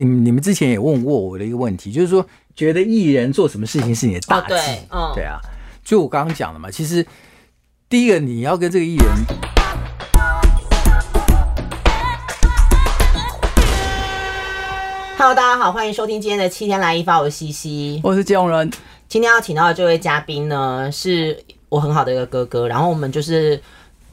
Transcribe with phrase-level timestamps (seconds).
[0.00, 4.44] 你们你们之前也问过我的一个问题，就是说觉得艺人做什么事情是你的大忌？
[4.44, 5.40] 哦对，嗯，对啊，
[5.82, 7.04] 就我刚刚讲的嘛，其实
[7.88, 9.08] 第一个你要跟这个艺人
[15.18, 18.70] ，Hello，大家好，欢迎收听今天的七天来一发，我是西西，我是金永仁。
[19.08, 23.60] 今天要请到的这位嘉宾呢，是我很好的一个哥哥，然后我们就是。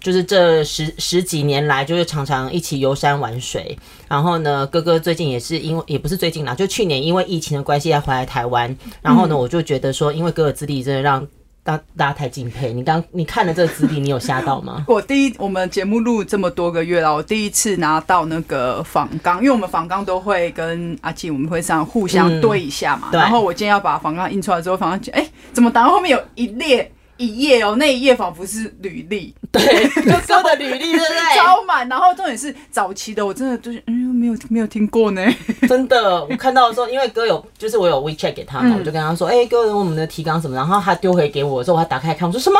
[0.06, 3.76] 就是这十十几年来，就是常常一起游山玩水。
[4.08, 8.78] 然后呢，哥哥最近也是因为，也不是最近啦，就去年因为疫情的关系要回来台湾。
[9.02, 11.26] 然后呢，我就觉得说，因为哥哥资历真的让
[11.64, 12.72] 大大家太敬佩。
[12.72, 14.86] 你刚你看了这个资历，你有吓到吗？
[14.88, 23.08] 我第一，我们节目录这么多个月了，我第一次拿到那个仿纲，因为我们仿纲都会跟阿庆我们会这样互相对一下嘛。
[23.12, 26.92] 嗯、然后我今天要把仿纲印出来之后，仿纲哎，怎么档案后面有一列？
[27.18, 29.62] 一页哦，那一页仿佛是履历，对，
[30.28, 31.38] 哥的履历对不对？
[31.38, 35.26] 超满，然后重点是早期的，我真的就是嗯没有没有听过呢。
[35.68, 40.56] 真的，我看到的时候，因为哥有就是我有 WeChat 给他嘛，嗯、我就跟他说，哎、欸，哥，我们的提纲什么？
[40.56, 42.60] 然后他丢回给我的时候，我还打开看，我说什么？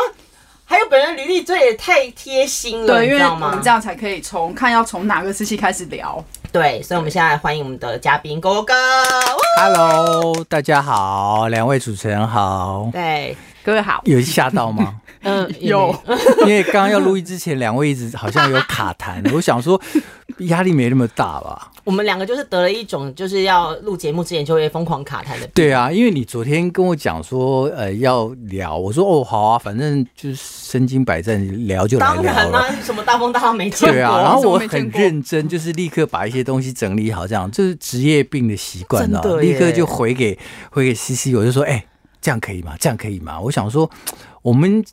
[0.64, 3.06] 还有本人履历，这也太贴心了，对？
[3.06, 6.24] 因为我们这样才可以从看要从哪个时期开始聊。
[6.50, 8.74] 对，所以我们现在欢迎我们的嘉宾哥哥。
[9.60, 12.88] Hello，大家好，两位主持人好。
[12.92, 13.36] 对。
[13.66, 14.94] 各位好，有吓到吗？
[15.24, 15.92] 嗯，有，
[16.46, 19.80] 因为刚刚要录音之前，两位一直好像有卡痰， 我想说
[20.38, 21.72] 压力没那么大吧。
[21.82, 25.48] 我们两个就是得了一种就是要录节目之前就会疯狂卡痰的。
[25.52, 32.22] 对啊，因为你昨天跟我讲说呃要聊，我说哦好啊，反正就是身经百战，聊就来聊了。
[32.22, 33.90] 当然啦，什么大风大浪没见过。
[33.90, 40.38] 对啊，然后我很认真，就是立刻把一些东西整理好，这样就是职业病的习惯了，立刻就回给
[40.70, 41.72] 回给西西，我就说哎。
[41.72, 41.86] 欸
[42.26, 42.74] 这样可以吗？
[42.80, 43.40] 这样可以吗？
[43.40, 43.88] 我想说，
[44.42, 44.84] 我们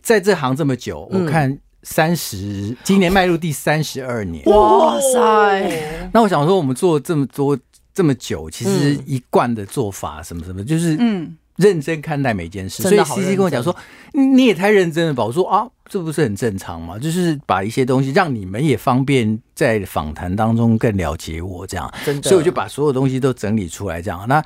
[0.00, 4.44] 在这行这么久，我看三十，今年迈入第三十二年。
[4.44, 6.08] 哇塞！
[6.12, 7.58] 那我想说，我们做这么多
[7.92, 12.84] 这么久，其实一贯的做法什么什么，就是嗯，认真看待每件事。
[12.84, 13.74] 所以 C C 跟我讲说，
[14.12, 15.24] 你也太认真了吧？
[15.24, 16.96] 我说啊，这不是很正常吗？
[16.96, 21.92] 就是把一些东西让你们也方便在访谈当中更了解我这样。
[22.06, 24.24] 真的，所以我就把所有东西都整理出来这样。
[24.28, 24.40] 那。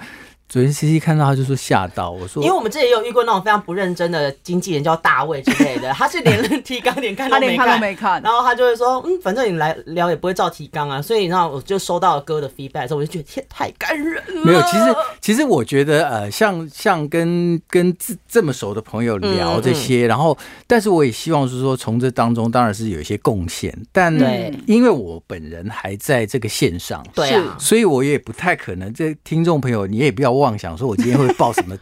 [0.52, 14.44] 昨天 C C 看到他就说吓到，我说，因为我们之前也有遇过那种非常不认真的经纪人叫大卫之类的，他是连提纲连看都没看，他连看都没看，然后他就会说，嗯，反正你来聊也不会照提纲啊，所以然后我就收到了哥的 feedback 之后，我就觉得天太感人了。
[14.44, 20.36] 没有，其实其实我觉得呃，像像跟跟这这么熟的朋友聊这些，嗯嗯、然后
[20.66, 30.41] 但是我也希望是说从这当中当然是有一些贡献，但对，因为我本人还在这个线上，对啊，所以我也不太可能，这听众朋友你也不要忘。
[30.42, 31.75] 妄想说，我今天会爆什么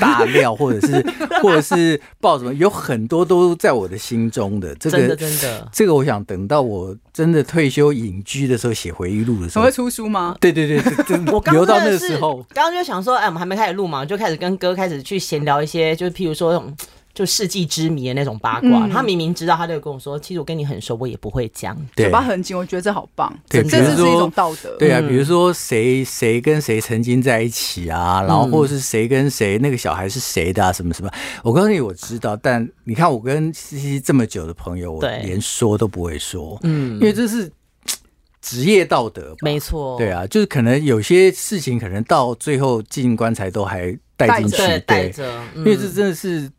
[0.00, 1.04] 大料，或者是，
[1.42, 4.74] 或者是爆什么，有很多都在我的心中的。
[4.76, 10.36] 这个真的真的，这个我想等到我真的退休隐居的时候，写回忆录的时候，会出书吗？
[10.40, 10.78] 对对对，
[11.32, 12.36] 我留到那个时候。
[12.54, 16.74] 刚刚就想说，哎，我们还没开始录嘛，就开始跟哥开始去闲聊一些，就是譬如说那种。
[17.14, 24.76] 就世纪之谜的那种八卦，嗯、他明明知道，他就跟我说：“其实我跟你很熟，我也不会讲。”嘴巴很紧，我觉得这好棒，对，这是一种道德。
[24.78, 31.10] 对啊，比如说谁谁跟谁曾经在一起啊，然后或者是谁跟谁那个小孩是谁的啊，什么什么。
[31.44, 37.48] 我告诉你，我知道，但你看我跟西西这么久的朋友，我连说都不会说，嗯，因为这是
[38.42, 39.96] 职业道德，没错。
[39.98, 46.50] 对啊，就是可能有些事情，可能到最后进棺材都还带进去，带着，因为这真的是。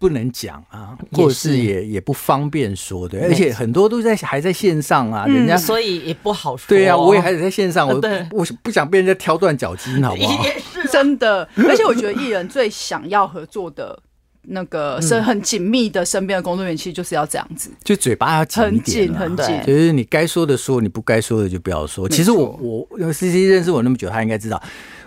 [0.00, 6.64] 不能讲啊，或者是也也不方便说的，而且很多都在还在线上啊，人家所以也不好说。
[6.66, 7.94] 对啊，我也还在线上，我
[8.32, 10.40] 我不想被人家挑断脚筋，好不好？
[10.42, 14.02] 也是真的，而且我觉得艺人最想要合作的
[14.44, 22.08] 那个是很紧密的身边的工作人员，其实就是要这样子，就嘴巴要紧一点，很紧，很紧，就是你该说的说，你不该说的就不要说。
[22.08, 24.62] 其实我我因为 C C 认识我那么久，他应该知道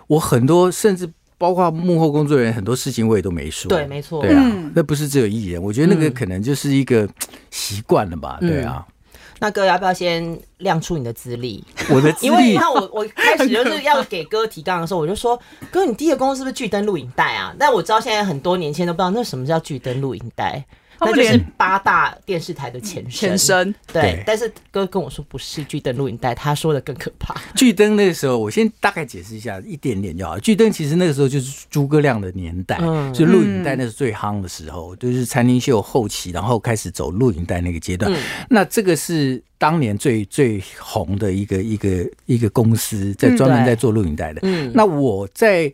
[0.05, 1.09] 我很多甚至。
[1.43, 7.05] 包括幕后工作人员很多事情我也都没说，对，没错，对啊，那不是只有艺人，我觉得那个可能就是一个
[7.51, 8.87] 习惯了吧，对啊。
[9.39, 11.61] 那哥要不要先亮出你的资历？
[11.89, 15.37] 我的资历，因为你看我我开始就是要给哥提纲的时候，我就说
[15.69, 17.53] 哥，你第一个工作是不是巨灯录影带啊？
[17.59, 20.63] 但我知道现在很多年轻人都不知道那什么叫巨灯录影带。
[21.05, 27.35] 那就是八大电视台的前身，前身对，对，但是哥跟我说不是巨灯录影带，他说的更可怕。
[27.55, 30.37] 巨灯那个时候，我先大概解释一下，一点点就好。
[30.39, 38.11] 巨灯其实那个时候就是诸葛亮的年代，嗯、所以录影带那是最夯的时候，嗯、就是餐厅秀后期，然后开始走录影带那个阶段。
[38.11, 38.17] 嗯、
[38.49, 44.41] 那这个是当年最最红的一个一个一个公司，在专门在做录影带的。
[44.43, 45.71] 嗯，那我在。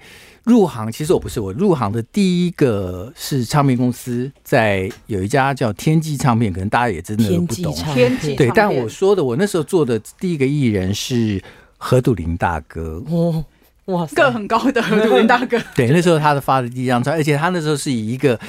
[0.50, 7.72] 入行其实我不是，我入行的第一个是唱片公司，在有一家叫天际唱片，可能大家也真的不懂。
[7.94, 11.40] 天际对，但我说的，我那时候做的第一个艺人是
[11.78, 13.04] 何笃林大哥。
[13.10, 13.46] 哦，
[13.86, 15.62] 哇，个很高的何笃林大哥。
[15.75, 18.40] 对，那时候他的发的第一张专辑，而且他那时候是以一个。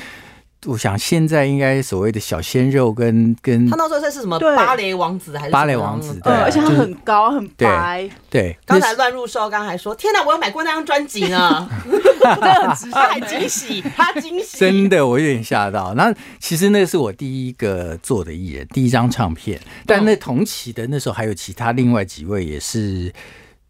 [0.67, 6.21] 我想现在应该所谓的小鲜肉跟跟他那时候是什么芭蕾王子还是芭蕾王子？
[6.23, 8.09] 对，而且他很高很白。
[8.29, 11.67] 对，刚才乱入说，刚才说天哪，我有买过那张专辑呢，
[12.23, 15.95] 真的很值， 他还惊喜，他惊喜，真的我有点吓到。
[15.95, 19.59] 那其实那是我第一个做的艺人，第一张唱片。
[19.87, 23.11] 但那同期的那时候还有其他另外几位也是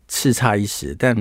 [0.09, 1.17] 叱咤一时，但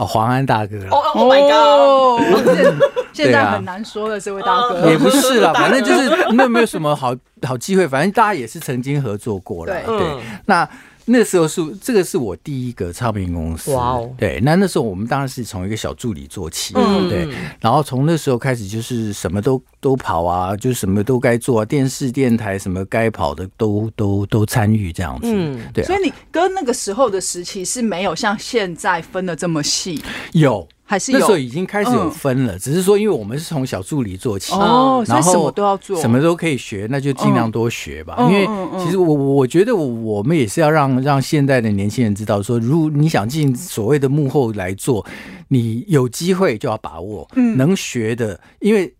[0.00, 0.88] 哦，黄安大哥了。
[0.90, 2.82] Oh my god！
[3.12, 9.82] 现在很难说了这位大哥，也不是啦， 反正就是那没有什么好好机会，反正大家也是曾经合作过了。
[9.84, 10.66] 对，那
[11.04, 13.74] 那时候是这个是我第一个唱片公司。
[13.74, 16.72] 哇哦，对，那那时候我们当然是从一个小助理做起，
[17.10, 17.28] 对，
[17.60, 25.28] 然后从那时候开始就是什么都都跑啊，就什么都该做啊，电视、电台什么该跑的都都都参与这样子。
[25.32, 25.84] 嗯，对。
[25.84, 30.00] 所以你跟那个时候的时期是没有像现在分的这么细，
[30.32, 30.66] 有。
[30.82, 38.16] 还是那时候已经开始有分了，嗯、只是说因为我们是从小助理做起，哦，然后什么都要做，什么都可以学，那就尽量多学吧。
[38.18, 45.06] 嗯、因为其实我我觉得我们也是要让让现在的年轻人知道说，如果你想进所谓的幕后来做，
[45.46, 48.92] 你有机会就要把握，嗯，能学的，因为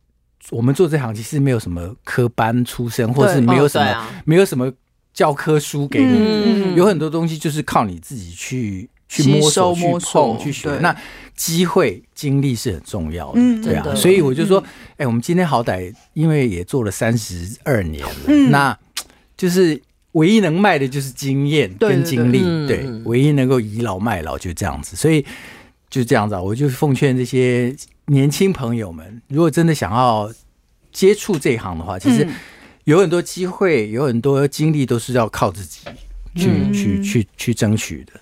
[0.50, 4.72] 我们做这行其实没有什么科班出身，或是没有什么、哦啊、没有什么
[5.12, 8.88] 教科书给你，嗯、有很多东西就是靠你自己去。
[9.12, 9.82] 去摸索、去
[10.12, 10.96] 碰、去学，那
[11.34, 13.92] 机会、经历是很重要的，对啊。
[13.96, 14.62] 所以我就说，
[14.98, 18.78] 哎，我们今天好歹因为也做了三十二年了，那
[19.36, 19.82] 就是
[20.12, 22.38] 唯一能卖的就是经验跟经历，
[22.68, 24.94] 对，唯一能够倚老卖老就这样子。
[24.94, 25.26] 所以
[25.88, 27.74] 就这样子，我就奉劝这些
[28.10, 30.30] 年轻朋友们，如果真的想要
[30.92, 32.26] 接触这一行的话，其实
[32.84, 35.88] 有很多机会、有很多经历都是要靠自己
[36.34, 38.12] 去、去、去、去争取的。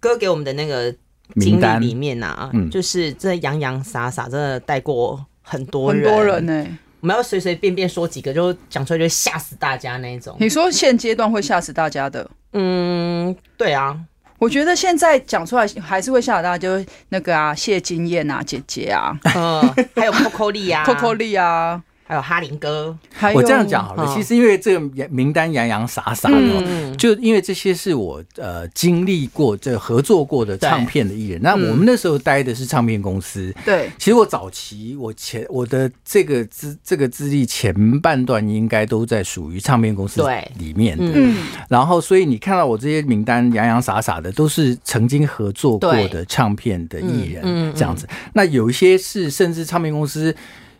[0.00, 0.92] 哥给我们的那个
[1.36, 6.78] 经历里面啊，嗯、就是这洋洋洒洒，真的带过很多人，很多人呢、欸。
[7.00, 10.36] 我们要随随便便说几个，就讲出来就吓死大家那种。
[10.40, 12.28] 你说现阶段会吓死大家的？
[12.52, 13.96] 嗯，对啊，
[14.38, 19.62] 我觉得现在讲出来还是会吓到大家，就是那个啊，谢金燕啊，姐姐啊，嗯，
[19.94, 21.82] 还有 Coco 丽啊，Coco 丽啊。
[22.08, 22.96] 还有哈林哥，
[23.34, 24.14] 我这样讲好了。
[24.14, 31.42] 其实因为这个名单洋洋洒洒的，就因为这些是我呃经历过、这合作过的唱片的艺人。
[31.42, 33.52] 那我们那时候待的是唱片公司。
[33.64, 40.22] 对，其实我早期我前我的这个资这个资历前半段应该都在属于唱片公司
[40.58, 41.10] 里面的。
[41.12, 41.36] 嗯，
[41.68, 48.06] 然后所以你看到我这些名单洋洋洒洒的，都是曾经合作过的唱片的艺人这样子。
[48.32, 50.32] 那有一些是甚至唱片公司。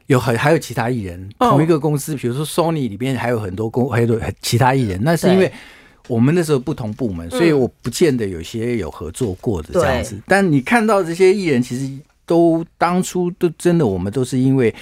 [0.06, 5.00] 有很还有其他艺人，同一个公司，比如说 Sony 里边还有很多公，还有其他艺人。
[5.02, 5.50] 那是因为
[6.06, 10.16] 我们那时候不同部门，所以我不见得有些有合作过的这样子。
[10.26, 11.92] 但你看到这些艺人，其实
[12.24, 14.72] 都当初都真的，我们都是因为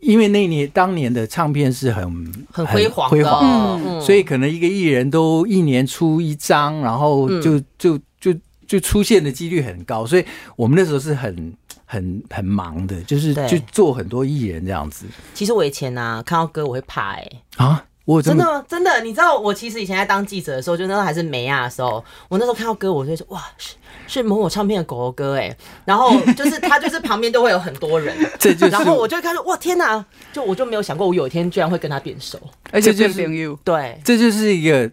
[0.00, 2.04] 因为那年当年的唱片是很
[2.52, 8.34] 很辉煌辉煌，所以可能一个艺人都一年出一张，然后就就就
[8.66, 10.24] 就出现的几率很高，所以
[10.54, 11.54] 我们那时候是很。
[11.86, 15.06] 很很忙的，就是去做很多艺人这样子。
[15.32, 23.74] 其实我以前呢、啊，看到歌我会怕哎、欸、啊，我真的真的，你知道我其实以前在当记者的时候，就那时候还是梅亚的时候，我那时候看到歌，我就说哇，是
[24.08, 32.38] 是某某唱片的狗狗歌哎、欸，然后就是他就是旁边都会有很多人， 这就是，然后我就会看说哇天哪，就我就没有想过我有一天居然会跟他变熟，
[32.70, 34.90] 而且变朋友，对，这就是一个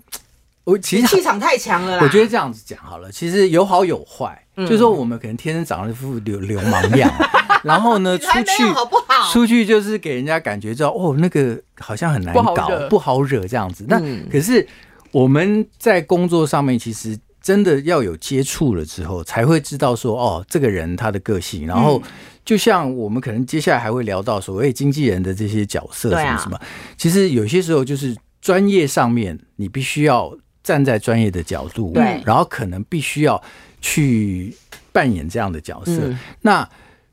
[0.64, 2.04] 我其实气场太强了啦。
[2.04, 4.40] 我觉得这样子讲好了，其实有好有坏。
[4.56, 7.12] 就是说，我们可能天生长了一副流流氓样，
[7.66, 8.64] 然后呢，出去
[9.32, 13.84] 出去就是给人家感觉到哦，那个好像很难搞，不好惹这样子。
[13.90, 14.00] 那
[14.32, 14.68] 可是
[15.10, 21.66] 我们在工作上面，其实真的要有接触了之后，才会知道说哦，这个人他的个性。
[21.66, 22.00] 然后
[22.46, 26.60] 就像我们可能接下来还会聊到所谓经纪人的这些角色什么什么，
[26.96, 30.32] 其实有些时候就是专业上面，你必须要
[30.64, 33.44] 站在专业的角度，对，然后可能必须要。
[33.86, 34.56] 去
[34.94, 36.70] 扮演这样的角色，嗯、那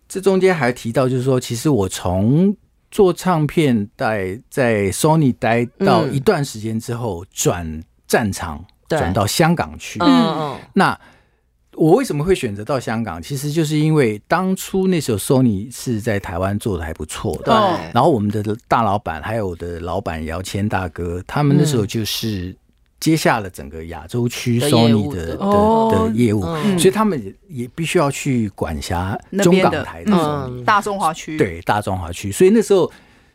[0.08, 2.56] 这中间还提到，就是说，其实我从
[2.92, 9.98] 做唱片待在 Sony 待到一段时间之后，转战场转到香港去。
[9.98, 11.00] 嗯嗯，那
[11.74, 13.20] 我为什么会选择到香港？
[13.20, 17.90] 其实就是因为当初那时候 Sony 是在台湾做的还不错的，对。
[17.92, 22.56] 然后我们的大老板还有我的老板姚谦大哥，他们那时候就是。
[23.00, 26.42] 接下了整个亚洲区 Sony 的的的业务，
[26.78, 32.30] 所以他们也也必须要去管辖中港台的 Sony 大中华区，对大中华区。
[32.30, 32.92] 所以那时候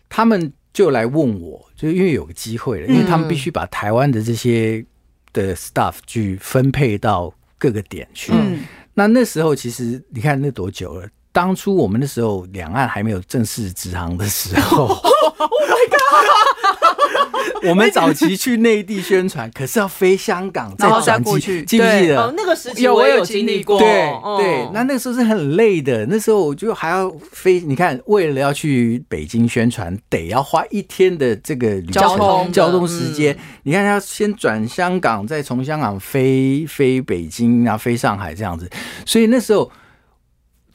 [0.08, 4.86] 他们就来问我，就因为有个机会了，因为他们必须把台湾的这些
[5.34, 8.32] 的 staff 去分配到各个点去。
[8.34, 8.60] 嗯，
[8.94, 11.08] 那那时候其实你看那多久了？
[11.36, 14.86] 当初我们那时候两岸还没有正式直航的时候，
[15.38, 17.60] Oh my God！
[17.68, 22.22] 我们早期去内地宣传，可是要飞香港再转过去，记不记得？
[22.22, 23.78] 哦，那个时期我也有经历过。
[23.78, 23.88] 对
[24.38, 26.06] 对，那那个时候是很累的。
[26.06, 33.38] 那时候我就还要飞，你看，为了要去北京宣传，得要花一天的这个交通交通时间。
[33.64, 38.70] 你看，要先转香港，再从香港飞飞北京，然后飞上海这样子。
[39.06, 39.70] 所以那时候。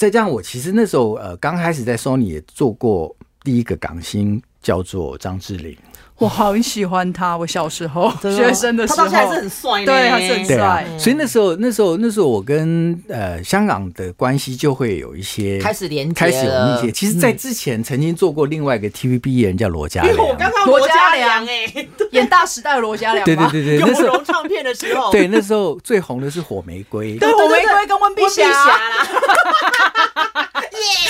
[0.01, 3.15] 再加上，我其实那时候呃刚开始在 Sony 也做过
[3.45, 5.77] 第一个港星，叫做张智霖。
[6.21, 10.59] 我很喜欢他，我小时候 学生的时候，他到现在还是很帅，对，他是很帅。
[10.59, 16.93] 啊、所以那时候，那时候，那时候我跟呃香港的关系就会有一些开始连接，开始有密切。
[16.93, 21.47] 其实，在之前曾经做过另外一个 TVB 艺人叫罗嘉良，我刚刚罗嘉良。
[21.47, 28.47] 哎， 演大时代的罗嘉良，对对对对， 那时候唱片的时候，对那时候最红的是火玫瑰，对火玫瑰跟温碧霞。
[28.47, 28.77] 啦。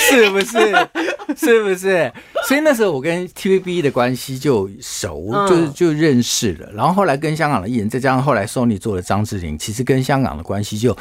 [0.09, 0.87] 是不是？
[1.37, 2.11] 是不是？
[2.47, 4.69] 所以那时候我跟 TVB 的关系就
[5.01, 6.71] 熟，就是就认识了。
[6.73, 10.95] 然后后来跟香港的艺人，再加上后来 Sony 做了张智霖，其实跟香港的关系就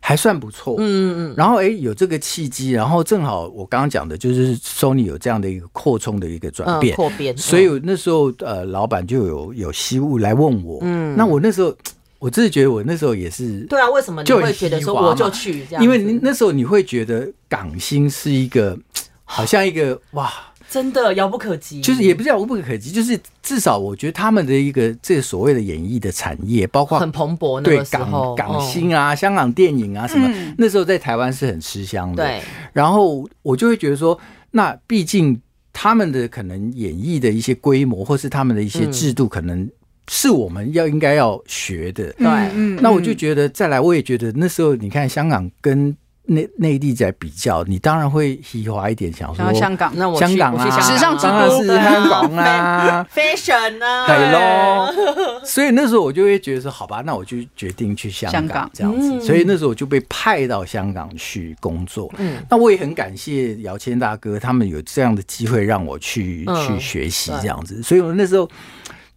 [0.00, 0.76] 还算不错。
[0.78, 1.34] 嗯嗯嗯。
[1.36, 6.96] 然后哎，有这个契机，然后正好我刚刚讲的就是 Sony 有这样的一个扩充的一个转变。
[7.36, 10.78] 所以那时候呃，老板就有有希望来问我。
[10.82, 11.16] 嗯。
[11.16, 11.74] 那我那时候。
[12.22, 13.66] 我自己觉得，我那时候也是。
[13.68, 15.82] 对啊，为什么你会觉得说我就去这样？
[15.82, 18.78] 因为那时候你会觉得港星是一个，
[19.24, 20.32] 好像一个哇，
[20.72, 21.82] 真的遥不可及。
[21.82, 27.60] 就是也不是遥不可及，就是至少我觉得他们的一个这所谓的演艺的产业，包括很蓬勃。
[27.60, 32.24] 对港港星啊，香港电影啊什么，那时候在台湾是很吃香的。
[32.24, 32.40] 对。
[32.72, 34.18] 然后我就会觉得说，
[34.50, 35.38] 那毕竟
[35.72, 39.68] 他们的可能演艺的一些规模，或是他们的一些制度，可能。
[40.10, 55.42] 是我们要应该要学的，对，嗯，那我就觉得再来，我也觉得那时候你看香港跟内内地在比较，你当然会喜欢一点，想说香港，那我香港啊，时尚之都是香港啊， fashion 啊，对喽。
[55.44, 59.20] 所以那时候我就会觉得说，好吧，那我就决定去香港这样子。
[59.20, 62.12] 所以那时候我就被派到香港去工作。
[62.18, 67.82] 嗯，那我也很感谢姚谦大哥，他们有这样的机会让我去去学习这样子。
[67.82, 68.48] 所以我那时候。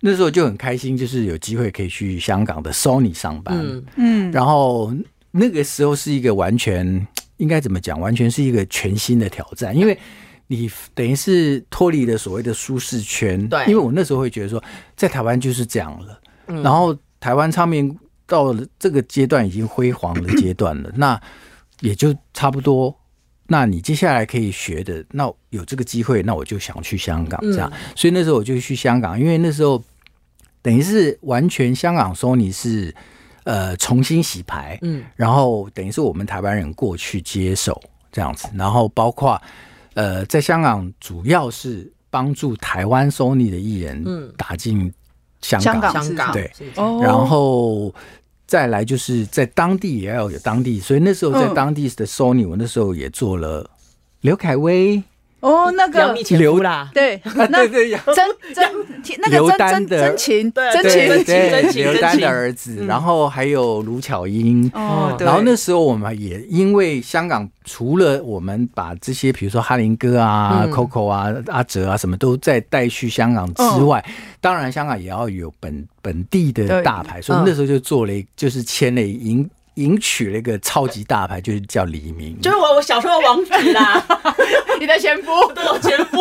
[0.01, 3.57] 那时候就很开心，就是有机会可以去香港的 Sony 上班，
[3.95, 4.93] 嗯，然后
[5.37, 7.05] 那个时候是一个完全
[7.37, 9.97] 应该怎么讲，完全是一个全新的挑战，因为
[10.47, 14.63] 你等于是脱离了所谓的舒适圈，对，因为我那时候会觉得说，
[14.95, 16.19] 在台湾就是这样了，
[16.63, 17.93] 然后台湾唱片
[18.25, 21.19] 到了这个阶段已经辉煌的阶段了，那
[21.81, 22.95] 也就差不多，
[23.47, 29.83] 那你接下来可以学的，那有这个机会，那我就想去香港这样，所以那时候我就去香港，因为那时候。
[30.61, 32.91] 等于是完全香港 Sony 是
[33.45, 39.41] 呃重新洗牌，嗯，然后等于是我们台湾人过去接手这样子，然后包括
[39.95, 44.03] 呃在香港主要是帮助台湾 Sony 的艺人
[44.37, 44.93] 打进
[45.41, 47.93] 香港，香港对，然后
[48.45, 53.69] 再来就是在当地也要有当地，所以那时候在当地的 Sony，我那时候也做了
[54.21, 55.01] 刘恺威。
[55.41, 58.25] 哦，那个刘啦，对，那 个真
[58.55, 64.67] 真那个真真真情，真情真情真情，刘丹的儿子，然后还有卢巧音。
[64.73, 74.03] 哦，然后那时候我们也因为香港除了我们把这些，比如说哈林哥啊、Coco 啊、阿哲啊什么都在带去香港之外，
[74.41, 79.47] 当然香港也要有本本地的大牌，所以那时候就做了，就是签了银。
[79.75, 84.05] 迎娶了一个超级大牌，就是叫黎明，就是我我小时候的王子啦，
[84.79, 86.17] 你的前夫，对，我前夫，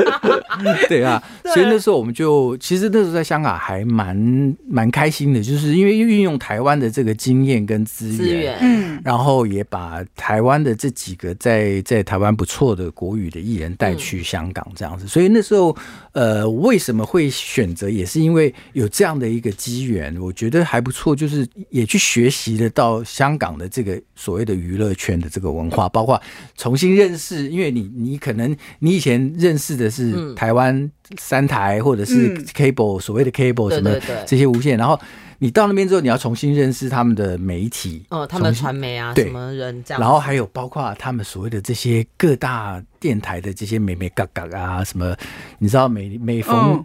[0.88, 15.76] 对啊，所以那时候我们就其实那时候在香港还蛮蛮开心的，就是因为运用台湾的这个经验跟资源，嗯，然后也把台湾的这几个在在台湾不错的国语的艺人带去香港这样子，所以那时候
[16.12, 22.70] 呃为什么会选择，也是因为有这样的一个机缘，我觉得还不错，就是也去学习了。
[22.78, 26.20] 到香港的这个所谓的娱乐圈的这个文化，包括
[26.56, 33.90] 重新认识，因为你你可能你以前认识的是台湾三台或者是 cable、嗯、所谓的 cable 什么
[34.24, 34.96] 这些无线，然后
[35.40, 45.16] 你到那边之后，你要重新认识他们的媒体，哦，他们传媒啊，什么人这样，然后还有包括他们所谓的这些各大电台的这些美美嘎嘎啊，什么
[45.58, 46.84] 你知道每每逢。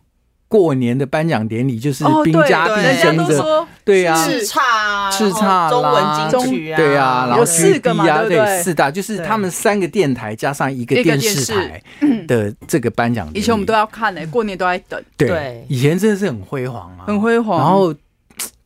[0.54, 11.82] 嗯过年的颁奖典礼就是兵家必争的，对呀，叱咤，叱咤中文金曲啊，对呀，然后四个嘛，对，四大就是他们三个电台加上一个电视台
[12.28, 13.28] 的这个颁奖。
[13.34, 15.04] 以前我们都要看呢，过年都在等。
[15.18, 17.58] 对，以前真的是很辉煌啊，很辉煌。
[17.58, 17.92] 然后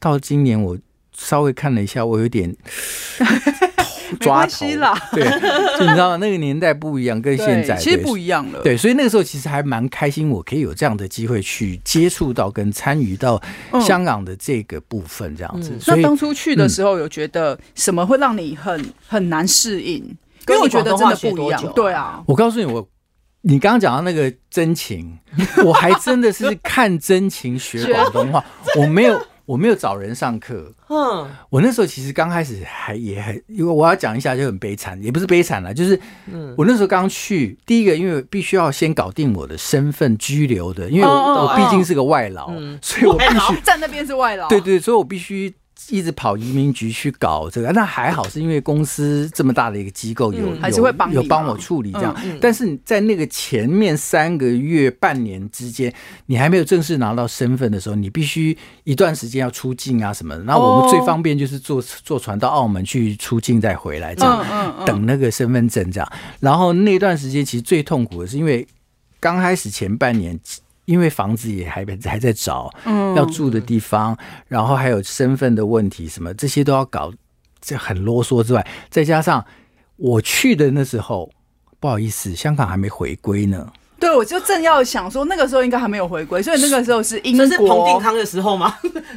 [0.02, 0.78] 到今年我
[1.16, 2.54] 稍微看了一下，我有点
[4.28, 5.10] 抓头啦。
[5.12, 5.24] 对，
[5.80, 6.18] 就你知道吗？
[6.18, 8.62] 那个年代不一样，跟现在其实不一样了。
[8.62, 13.42] 对，所以那个时候其实还蛮开心，我可以有这样的机会去接触到跟参与到
[13.82, 15.72] 香港的这个部分，这样子。
[15.72, 19.96] 嗯、那当初去的时候，有觉得什么会让你很很难适应？
[20.48, 21.74] 因为我觉得真的不一样。
[21.74, 22.88] 对啊，我告诉你，我
[23.42, 25.18] 你刚刚讲到那个真情，
[25.66, 28.44] 我还真的是看真情学广东话，
[28.78, 29.20] 我没有。
[29.48, 36.00] 我没有找人上课，嗯，我那时候其实刚开始还也很，因为我要讲一下就很悲惨，也不是悲惨了，就是，
[36.58, 42.52] 我那时候刚去，第一个因为必须要先搞定我的身份拘留的，因为我我毕竟是个外劳，
[42.82, 45.54] 所以我必须在那边是外劳，对对，所以我必须。
[45.90, 52.14] 一直跑移民局去搞这个，那还好，是因为公司这么大的一个机构有、嗯、还是会帮有帮我处理这样。
[52.24, 55.94] 嗯嗯、但是你在那个前面三个月、半年之间，
[56.26, 60.44] 你还没有正式拿到身份的时候，你必须一段时间要出境啊什么的。
[60.44, 66.12] 那我们最方便就是坐坐船到澳门去出境再回来这样，等那个身份证这样。
[66.40, 68.68] 然后那段时间其实最痛苦的是，因为
[69.20, 70.38] 刚开始前半年。
[70.88, 72.72] 因为房子也还还在找，
[73.14, 74.18] 要住的地方，嗯、
[74.48, 77.12] 然后还有身份的问题，什么这些都要搞，
[77.60, 79.46] 这很啰嗦之外，再加上
[79.98, 81.30] 我去的那时候，
[81.82, 83.70] 不好意思，香港还没回归呢。
[84.00, 88.74] 对，我就正要想说，那个时候应该还没有回归，所以那个时候是英国，这是彭定康的时候吗？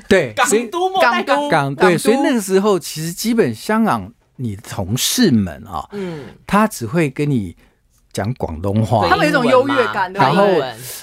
[0.08, 7.56] 对， 港督，港督，港对，所以那个时候其实基本香港你的同事们啊，嗯，他只会跟你。
[8.12, 10.46] 讲广东话，他们有一种优越感，然后，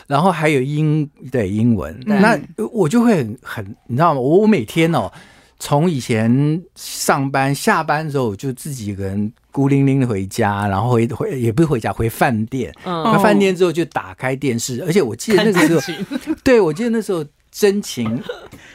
[0.08, 2.38] 然后还有英对英文，那
[2.72, 4.20] 我就会很很，你知道吗？
[4.20, 5.12] 我我每天哦，
[5.60, 12.74] 从以前上班下班的时候，就自己一个人孤零零的回家，然后回回也不是回家，回饭店。
[12.84, 18.22] 回饭店之后就打开电视，而且我记得那个时候， 对我记得那时候真情，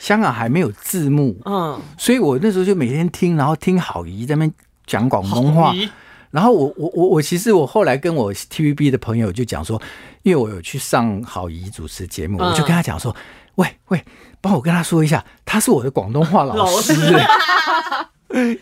[0.00, 4.54] 香港还没有字幕，嗯，所以我那时候就每天听，然后听郝怡在那边
[4.86, 5.74] 讲广东话。
[6.32, 9.80] 然后我我我我其实我后来跟我 TVB 的朋友就讲说，
[10.22, 13.14] 因为我有去上郝怡主持节目，我就跟他讲说，
[13.56, 14.04] 喂喂，
[14.40, 16.94] 帮我跟他说一下，他是我的广东话老师。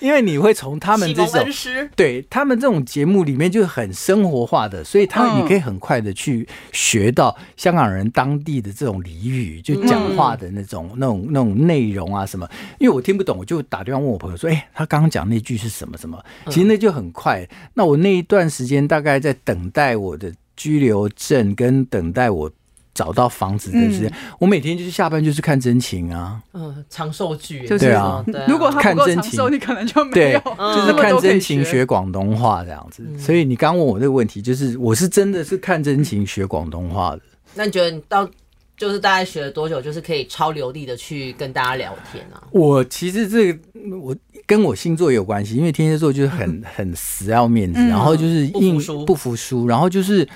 [0.01, 1.47] 因为你会从他们这种
[1.95, 12.49] 对他们这种节目里面就很生活化的，所以他你可以很快的去学到香港人当地的这种俚语，就讲话的那种那种那种内容啊什么。
[12.81, 16.21] 因为我听不懂，我就打电话问我朋友说：“哎，他刚刚讲那句是什么什么？”
[16.51, 17.49] 其实那就很快。
[17.75, 22.51] 那我那一段时间大概在等待我的居留证，跟等待我。
[22.93, 30.43] 找到房子的时间，嗯、我每天就是下班就是看真情啊，嗯，长寿剧，对啊，如果他不够长寿，你可能就没有，对，
[30.75, 33.05] 就是看真情学广东话这样子。
[33.07, 37.23] 嗯、所以你刚问我这个问题，就是我是真的是看真情学广东话的。
[37.55, 38.29] 那你觉得你到
[38.77, 42.43] 就是大概学了多久，就是可以超流利的去跟大家聊天啊？
[42.51, 43.59] 我其实这个
[43.99, 44.15] 我
[44.47, 50.29] 跟我星座也有关系，因为天蝎座就是很 很死要面子，嗯、然后就是硬不服，不服输，然后就是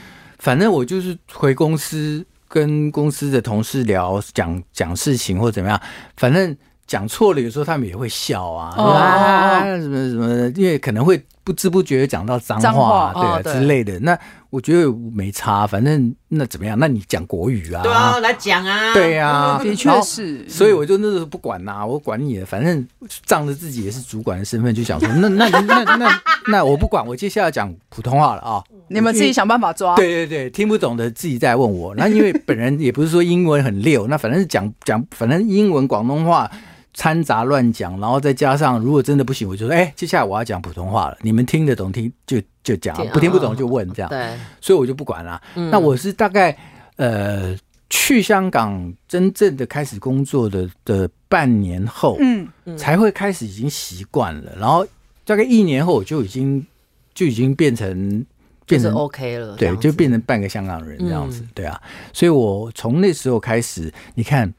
[0.44, 2.22] 反正我就是回公司。
[2.46, 5.80] 跟公司的同事聊，讲讲事情或怎么样，
[6.16, 13.98] 反正讲错了，有时候他们也会笑啊，啊什么什么的，因为可能会不知不觉讲到脏话，对啊之类的。
[14.00, 16.78] 那我觉得没差，反正那怎么样？
[16.78, 17.82] 那你讲国语啊？
[17.82, 18.94] 对啊，来讲啊。
[18.94, 20.48] 对啊， 的确是。
[20.48, 22.86] 所以我就那时候不管呐，我管你的，反正
[23.26, 28.64] 仗着自己也是主管的身份，就想说，那那那那那那我不管，我接下来讲普通话了啊。
[28.88, 29.96] 你们自己想办法抓。
[29.96, 31.94] 对对对，听不懂的自己再问我。
[31.94, 36.50] 那因为本人也不是说英文很溜，那反正讲讲，反正英文广东话
[36.94, 44.08] 掺杂乱讲，然后再加上如果真的不行，我就说，哎，接下来我要讲普通话了，你们听得懂听就就讲，不听不懂就问这样。
[44.08, 45.42] 对，所以我就不管了。
[45.54, 46.56] 那我是大概
[46.96, 47.54] 呃
[47.90, 54.86] 去香港真正的开始工作的的半年后，嗯，才会开始已经习惯了，然后
[55.24, 56.64] 大概一年后我就已经
[57.12, 58.24] 就已经变成。
[58.66, 61.78] 变成 OK 了，对，就变成半个香港人这样子，嗯、对啊，
[62.14, 64.50] 所以我从那时候开始，你看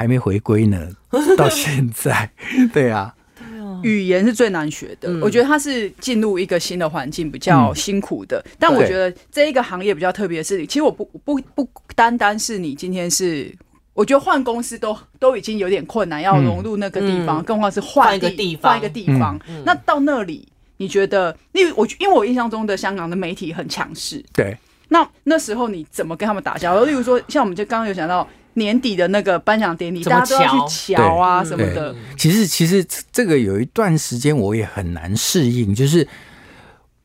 [0.00, 0.88] 还没回归呢，
[1.36, 2.30] 到现在，
[2.72, 13.54] 对啊，对啊，语言是最难学的，嗯、我觉得它是进入一个新的环境比较辛苦的，嗯、但我觉得这一个行业比较特别的是，其实我不不不单单是你今天是，
[13.92, 20.48] 我觉得换公司都都已经有点困难，要融入那个地方，嗯、更何况是换一个地方，换一个地方，嗯、那到那里。
[20.78, 24.56] 你觉得，因为我因为我印象中的香港的媒体很强势，对。
[24.88, 26.84] 那那时候你怎么跟他们打交道？
[26.84, 31.94] 例如说，像我们就刚刚有讲到年底的那个颁奖典礼，大家都要去瞧啊什么的。
[32.16, 36.06] 其实其实这个有一段时间我也很难适应，就是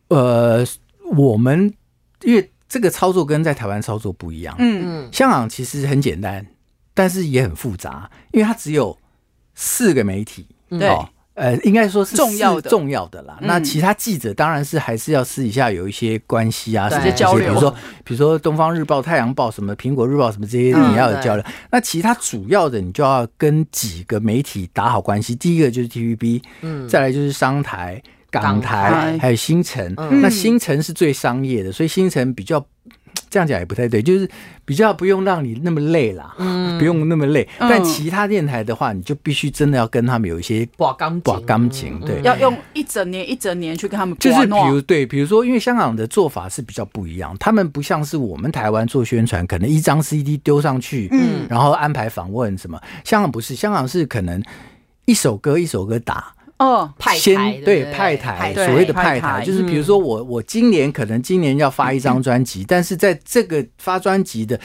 [0.10, 0.66] 呃，
[1.16, 1.74] 我们
[2.24, 5.10] 因为这个操作跟在台湾操作不一样，嗯嗯。
[5.14, 6.46] 香港其实很简单，
[6.94, 8.98] 但是也很复杂，因为它只有
[9.54, 10.48] 四个媒体。
[10.70, 10.90] 对。
[11.36, 13.38] 呃，应该说是重要的重要的啦。
[13.42, 17.50] 那其他记者当然是还是要私底下有一些关系啊，直接交流。
[17.50, 17.72] 比如说，
[18.06, 21.46] 比如说《东方日报》、《太阳报》什么，《苹果日报》什么这些，你要有交流。
[21.70, 25.36] 那其他主要的，你就要跟几个媒体打好关系。
[25.36, 29.94] 第一个就是 TVB，嗯，再来就是商台、港台，还有新城。
[30.22, 32.66] 那新城是最商业的，所以新城比较。
[33.30, 34.30] 这样讲也不太对，就是
[34.64, 37.48] 比较不用让你那么累啦，嗯，不用那么累。
[37.60, 44.16] 但其他电台的话，你就必须真的要跟他们有一些挂钢挂钢琴，对，要用一整年一整年去跟他们。
[44.20, 52.80] 就是比如对，比如说，因为香港的做法是比较不一样，他们不像是我们台湾做宣传，可能一张 CD 丢上去，嗯，然后安排访问什么。
[53.04, 54.42] 香港不是，香港是可能
[55.06, 56.35] 一首歌一首歌打。
[56.58, 64.58] 哦，派台对派台，所谓的派台就是，比如说我我今年可能今年要发一张专辑，但是在这个发专辑的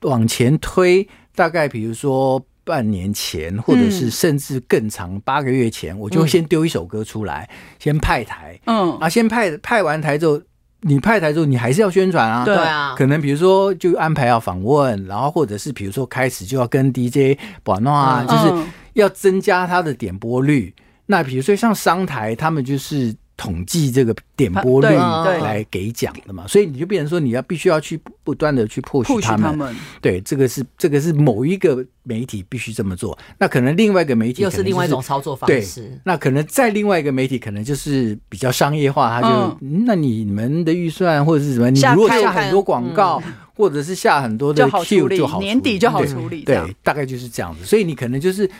[0.00, 1.06] 往前推，
[1.36, 10.42] 大概比如说半年前，或者是甚至更长八个月前，我就先丢一首歌出来，先派台，嗯，啊，先派派完台之后，
[10.80, 20.74] 你派台之后，你还是要宣传啊，对啊，可能比如说就安排要访问，然后或者是比如说开始就要跟 DJ 玩弄啊，就是要增加它的点播率。
[21.06, 29.76] 那比如说像商台，他们就是统计这个点播率来给奖的嘛，所以你就变成说你要必须要去不断的去 push 他们。
[30.00, 33.16] 对，这个是这个是某一个媒体必须这么做。
[33.38, 35.82] 那可能另外一个媒体又是另外一种操作方式。
[35.82, 43.22] 对，那可能在另外一个媒体可能就是比较商业化，他就那你们的预算或者是什么，你如果下很多广告，
[43.54, 46.42] 或者是下很多的 Q 就好，年底就好处理。
[46.42, 47.66] 对，大概就是这样子。
[47.66, 48.50] 所以你可能就是。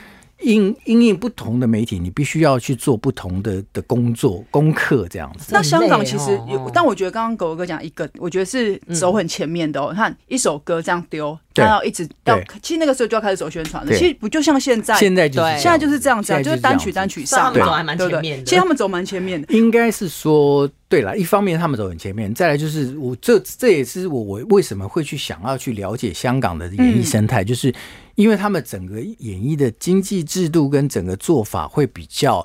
[0.43, 5.49] 因因应不同的媒体，你必须要去做不同的的工作功课，这样子。
[5.51, 9.89] 那香港其实有，但我觉得刚刚狗哥讲一个，我觉得是走很前面的哦。
[9.91, 13.93] 你看一首歌这样丢，然后一直要，其实那个时候就要开始走宣传了。
[13.93, 18.45] 其实不就像现在，现在就是现在就是这样子，就是单曲单曲上，对，还蛮前面。
[18.45, 20.69] 其实他们走蛮前面的，应该是说。
[20.89, 27.75] 对了，一方面他们走很前面，再来就是我这这也是我我为什么会去想要去了解香港的演艺生态，嗯、就是
[28.17, 32.45] 因为他们整个演艺的经济制度跟整个做法会比较。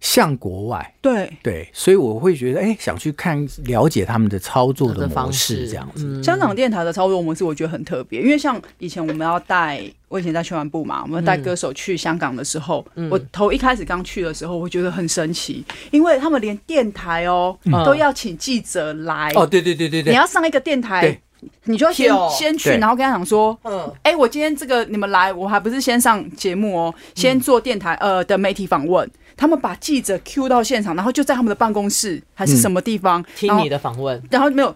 [0.00, 6.04] 像国外，对对，所以我会觉得，哎、欸，想去看了解他们的操作的模式，这样子。
[6.04, 19.32] 嗯、香港电台的操作模式，我觉得很特别，因为像以前我们要带，我以前在宣传部嘛，我们带歌手去香港的时候，嗯、我头一开始刚去的时候，我觉得很神奇，因为他们连电台哦、喔嗯、都要请记者来。
[19.34, 21.18] 哦，对对对对对，你要上一个电台。
[21.64, 34.74] 你就先先去，然后跟他讲说，嗯，哎，我今天这个你们来，我还不是先上节目哦，先做电台呃的媒体访问，他们把记者 Q 到现场，然后就在他们的办公室还是什么地方听你的访问，然后没有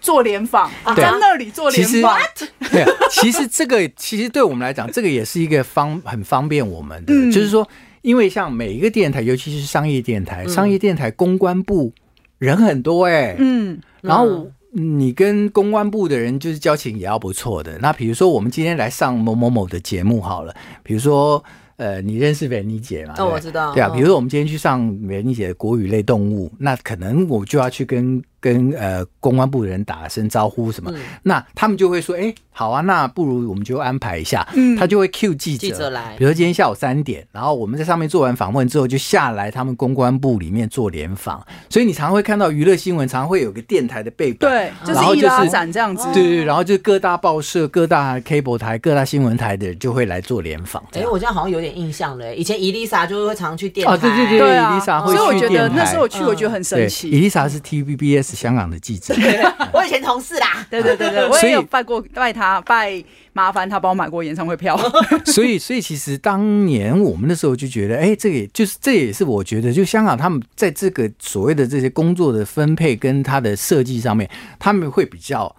[0.00, 2.18] 做联访，在那里做联访。
[2.70, 7.66] 对，其实这个其实对我们来讲，这个也是一个方很方便我们的，就是说，
[8.02, 11.92] 因为像每一个电台，尤其是商业电台，商业电台公关部
[12.38, 14.48] 人很多哎，嗯，然后。
[14.72, 17.78] 你跟公关部的人就是交情也要不错的。
[17.78, 21.42] 那比如说，我们今天来上某某某的节目好了，比如说，
[21.76, 23.14] 呃，你认识维尼姐吗？
[23.18, 23.72] 哦，我知道。
[23.74, 28.22] 对啊，比如说我们今天去上维尼姐的国语类动物，那可能我就要去跟。
[28.40, 50.82] 跟呃公关部的人打声招呼什么，嗯、那他们就会说，哎、欸，好啊，那不如我们就安排一下，嗯、他就会 cue 记者，记者来，比如说今天下午三点，然后我们在上面做完访问之后，就下来他们公关部里面做联访，所以你常常会看到娱乐新闻，常常会有个电台的背板，对，然后就是一拉展这样子，对对，然后就各大报社、各大 cable 台、各大新闻台的人就会来做联访。
[50.92, 57.10] 哎、欸，我这样好像有点印象了，以前伊丽莎就会常去电台，啊、对对对，伊丽莎会去电台，所以我觉得那时候我去，我觉得很神奇。
[57.10, 59.14] 伊丽莎是 TVBS 香港的记者。
[59.72, 64.78] 我以前同事啦，对对对对， 我也有拜过拜他拜，麻烦他帮我买过演唱会票。
[65.26, 75.54] 所以所以其实当年我们的时候就觉得，哎、欸，这个也就是这也是我觉得，就香港他们在这个所谓的这些工作的分配跟他的设计上面，他们会比较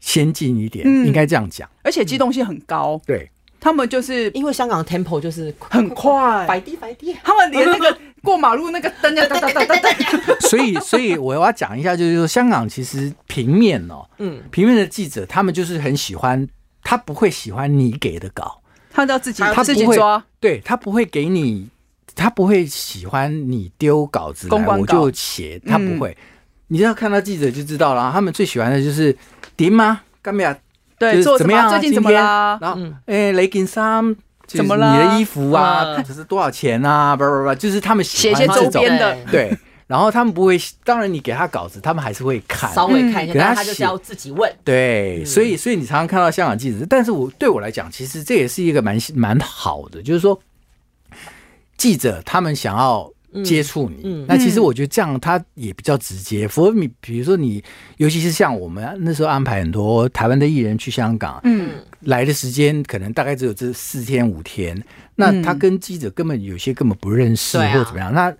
[0.00, 2.94] 先进一点，嗯、应该这样讲，而且机动性很高。
[2.94, 3.30] 嗯、对。
[3.60, 9.90] 他们就是因为香港的 tempo 就是很快，摆地摆地，他们连那个 过马路那个灯呀哒哒哒哒哒。
[10.40, 16.46] 所以，所以我要讲一下，就是说香港其实平面哦，嗯，平面的记者他们就是很喜欢，
[16.82, 18.60] 他不会喜欢你给的稿，
[18.92, 21.68] 他都要自己他自己抓，对他不会给你，
[22.14, 26.16] 他不会喜欢你丢稿子来我就写，他不会。
[26.68, 29.16] 你要看到记者就知道了，他们最喜欢的就是
[29.56, 30.02] 点吗？
[30.20, 30.54] 干嘛？
[30.98, 31.70] 对，做怎么样？
[31.70, 32.58] 最近怎么啦？
[32.60, 34.92] 然后，哎，雷金三怎么了？
[34.92, 37.14] 你的衣服啊，这是多少钱啊？
[37.14, 39.16] 不不不，就是他们写一些周边的。
[39.30, 39.56] 对，
[39.86, 44.52] 然后他们不会，当然你给他稿子，他们还是会看，稍微看一下，他就是要自己问。
[44.64, 50.40] 对，所以所以你常常看到香港记者，但是我对我来讲，其实这也是一个蛮蛮好的，就是说，
[51.76, 53.10] 记者他们想要
[53.44, 54.22] 接触你，嗯。
[54.22, 56.46] 嗯、那其实我觉得这样他也比较直接。
[56.48, 57.62] 否则你比如说你，
[57.96, 61.70] 尤其是像我们那时候安排很多台湾的艺人去香港，嗯，
[62.00, 64.82] 来的时间可能大概只有这四天五天，
[65.16, 68.32] 那他跟记者根本有些根本不认识或怎么样，那。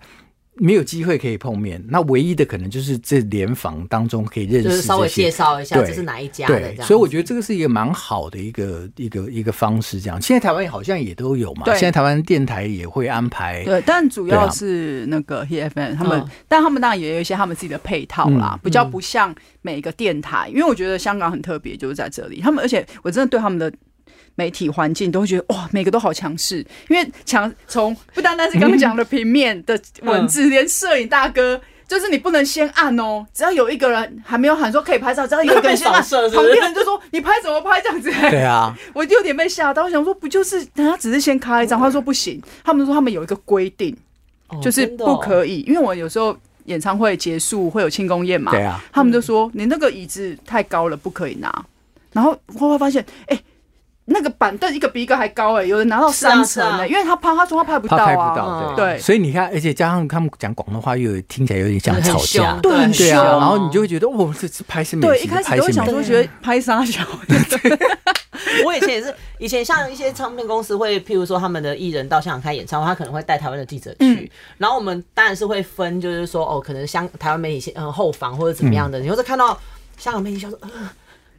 [0.59, 6.85] 没有机会可以碰面，那唯一的可能就是这联访当中可以认识，就是稍微介绍一下这是哪一家的这样。
[6.85, 9.99] 所以我觉得这个是一个蛮好的一个一个一个方式。
[9.99, 11.63] 这样，现在台湾好像也都有嘛。
[11.63, 13.63] 对，现在台湾电台也会安排。
[13.63, 20.49] 对，但主要是那个 FM 他们，嗯、但他们当然也有一些他们自己的配套啦，嗯、比较不像每一个电台。
[20.49, 23.71] 因为我觉得香港很特别，就是在这里，他们而且我真的对他们的。
[24.39, 38.09] 媒体环境都会觉得哇，每个都好强势，因为强从不单单是刚刚讲的平面的文字，连摄影大哥就是你不能先按哦，只要有一个人还没有喊说可以拍照，只要有一个人先按，旁边人就说你拍什么拍这样子？
[38.29, 43.93] 对啊， 我就有点被吓到，我想说不就是人家只是先开一张，他说不行，他们说他们有一个规定，
[44.61, 51.51] 就是不可以，因为我有时候演唱会结束会有庆功宴嘛，对啊，他们就说你那个椅子太高了，不可以拿，
[52.13, 53.37] 然后后来发现哎。
[54.09, 65.01] 那个板凳一个比一个还高哎、欸，有人拿到三层哎，因为他怕他说他拍不到啊，拍不到对，所以你看，而且加上他们讲广东话，又听起来有点像吵架，对，很凶，然后你就会觉得哦，这是拍什么？
[65.01, 67.01] 对，一开始都会想说觉得拍三小。
[68.65, 79.57] 我以前也是，以前像一些唱片公司会，譬如说他们的艺人到香港开演唱会，他可能会带台湾的记者去，然后我们当然是会分，就是说哦，可能香台湾媒体先嗯后防或者怎么样的，你或者看到
[79.97, 80.89] 香港媒体就说嗯。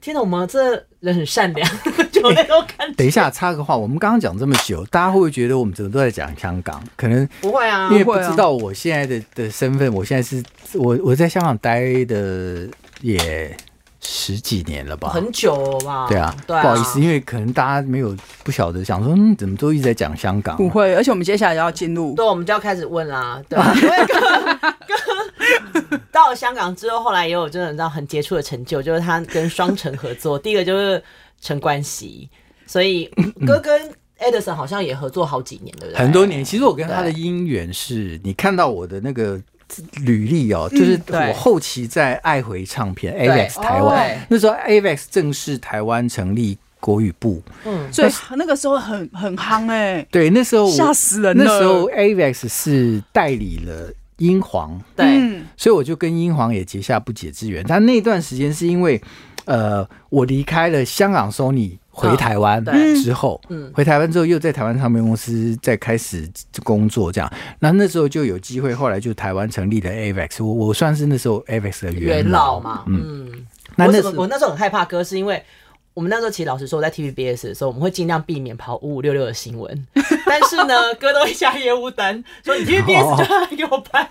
[0.01, 1.71] 天哪，我们这人很善良，
[2.11, 2.93] 就没有看。
[2.95, 6.83] 等一下，插个话，我们刚刚讲这么久，大家会不会觉得我们怎么都在讲香港？
[6.97, 10.43] 可能 不会啊，因为不知道我现在的的身份，我现在是
[10.75, 12.69] 我我在香港待的
[13.03, 13.57] 也
[14.13, 16.09] 十几年了吧，很久了吧？
[16.09, 20.57] 对啊，对啊，不好意思，因为可能大家没有不晓得，想说嗯，怎么都一直在讲香港？
[20.57, 23.73] 不会，而且我们接下来要进入，对，我们就要开始问啦，对吧？
[26.11, 30.37] 到了香港之后，后来也有真的让很杰出的成就，就是他跟双城合作。
[30.37, 31.01] 第一个就是
[31.41, 32.29] 陈冠希，
[32.67, 33.09] 所以
[33.47, 33.81] 哥跟
[34.19, 35.99] Edison 好像也合作好几年，对不对？
[35.99, 36.45] 很多年。
[36.45, 39.41] 其实我跟他的姻缘是，你看到我的那个
[40.03, 51.45] 履历哦，就是我后期在爱回唱片 Avex 台湾，那时候 Avex 正式台湾成立国语部，嗯，所以那个时候很很夯哎，对，那时候吓死人了。
[51.45, 53.93] 那时候 Avex 是代理了。
[54.21, 57.65] 英皇对，所以我就跟英皇也结下不解之缘。
[57.67, 59.01] 但那段时间是因为，
[59.47, 62.65] 呃，我离开了香港 Sony 回台湾
[63.03, 66.29] 之后，嗯，回台湾之后又在台湾唱片公司再开始
[66.63, 67.33] 工作，这样。
[67.59, 73.31] 那那时候就有机会，后来就台湾成立了 Avex，我我算是那时候 Avex 的元老嘛，嗯。
[73.77, 75.43] 那那时候我那时候很害怕歌，是因为。
[75.93, 79.87] 我们那时候其实老实说，在 TVBS 的时候，我们会尽量避免跑五五六六的新闻。
[80.25, 84.09] 但是呢，哥都会下业务单，说你 TVBS 就要来给我拍。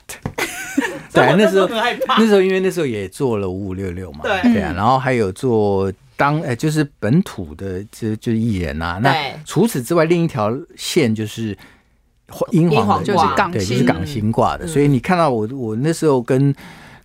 [1.14, 2.22] 对，那时候很害怕。
[2.22, 9.00] 那时候因为那时候也做了五五六六嘛，对对啊，然后还有做当呃就是本土的这就是艺人啊。
[9.02, 11.58] 那除此之外，另一条线就是
[12.52, 14.68] 英皇，就是港对，就是港星挂的。
[14.68, 16.54] 所以你看到我，我那时候跟。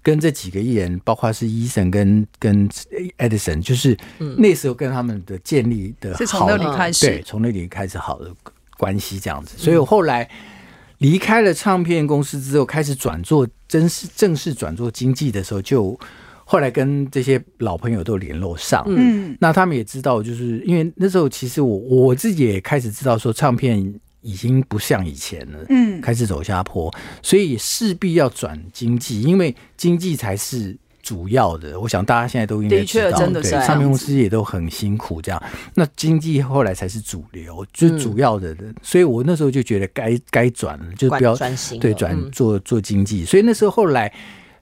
[0.05, 2.68] 跟这几个艺人，包括是 Eason 跟跟
[3.16, 3.96] Edison，就是
[4.37, 8.31] 那时候跟他们的建立的好，是从那里开始，对，从那里开始好的
[8.77, 9.57] 关系这样子。
[9.57, 10.29] 所以我后来
[10.98, 15.98] 离开了唱片公司之后，开始转做正式正式转做经纪的时候，就
[16.44, 18.85] 后来跟这些老朋友都联络上。
[18.87, 23.94] 嗯，那他们也知道，就是因为那时候其实我我自己也开始知道说唱片。
[24.26, 31.78] 已经不像以前了，嗯，开始走下坡，所以势必要转经济，因为经济才是主要的。
[31.78, 35.42] 我想大家现在都应该知道，对，唱片公司也都很辛苦，这样。
[35.74, 38.61] 那经济后来才是主流，就是主要的人。
[38.61, 43.26] 嗯、所以我那时候就觉得该该转了，就不要专心对转做做经济。
[43.26, 44.11] 所以那时候后来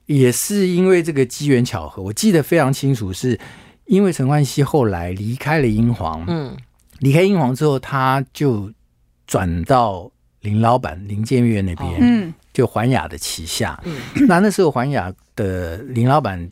[0.05, 3.39] 也是因为这个机缘巧合，我记得非常清楚，是
[3.85, 6.55] 因为陈冠希后来离开了英皇，嗯，
[6.99, 8.71] 离开英皇之后他就。
[9.25, 10.11] 转到
[10.41, 13.81] 林老板林建岳那边，嗯，就环雅的旗下。
[13.85, 13.95] 嗯，
[14.27, 16.51] 那那时候环雅的林老板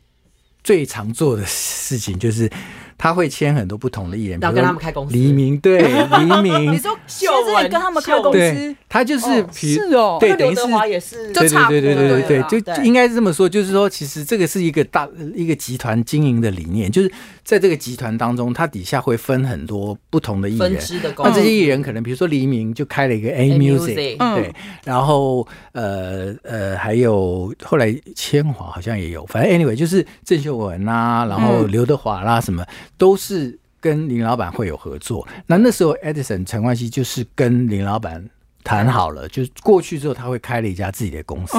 [0.64, 2.50] 最常做的事情就是。
[2.96, 5.14] 他会签很多不同的艺人，然后跟他们开公司。
[5.14, 5.82] 黎明对
[6.18, 17.10] 黎明，你说秀文跟他们开公司，他就是是哦，对，刘德华也是，对对对对对对对，就应该是这么说，就是说，其实这个是一个大一个集团经营的理念，就是
[17.44, 20.78] 在这个集团当中，它底下会分很多不同的艺人，
[21.18, 24.52] 那这些艺人可能比如说黎明就开了一个 A Music，对，
[24.84, 32.64] 然后呃呃还有后来千华好像也有，反正 anyway 就是郑秀文啦，然后刘德华啦什么。
[32.96, 35.26] 都是跟林老板会有合作。
[35.46, 38.28] 那那时候，Edison 陈冠希就是跟林老板
[38.62, 41.56] 谈好了，就过去之后他会开了一家自己的公司。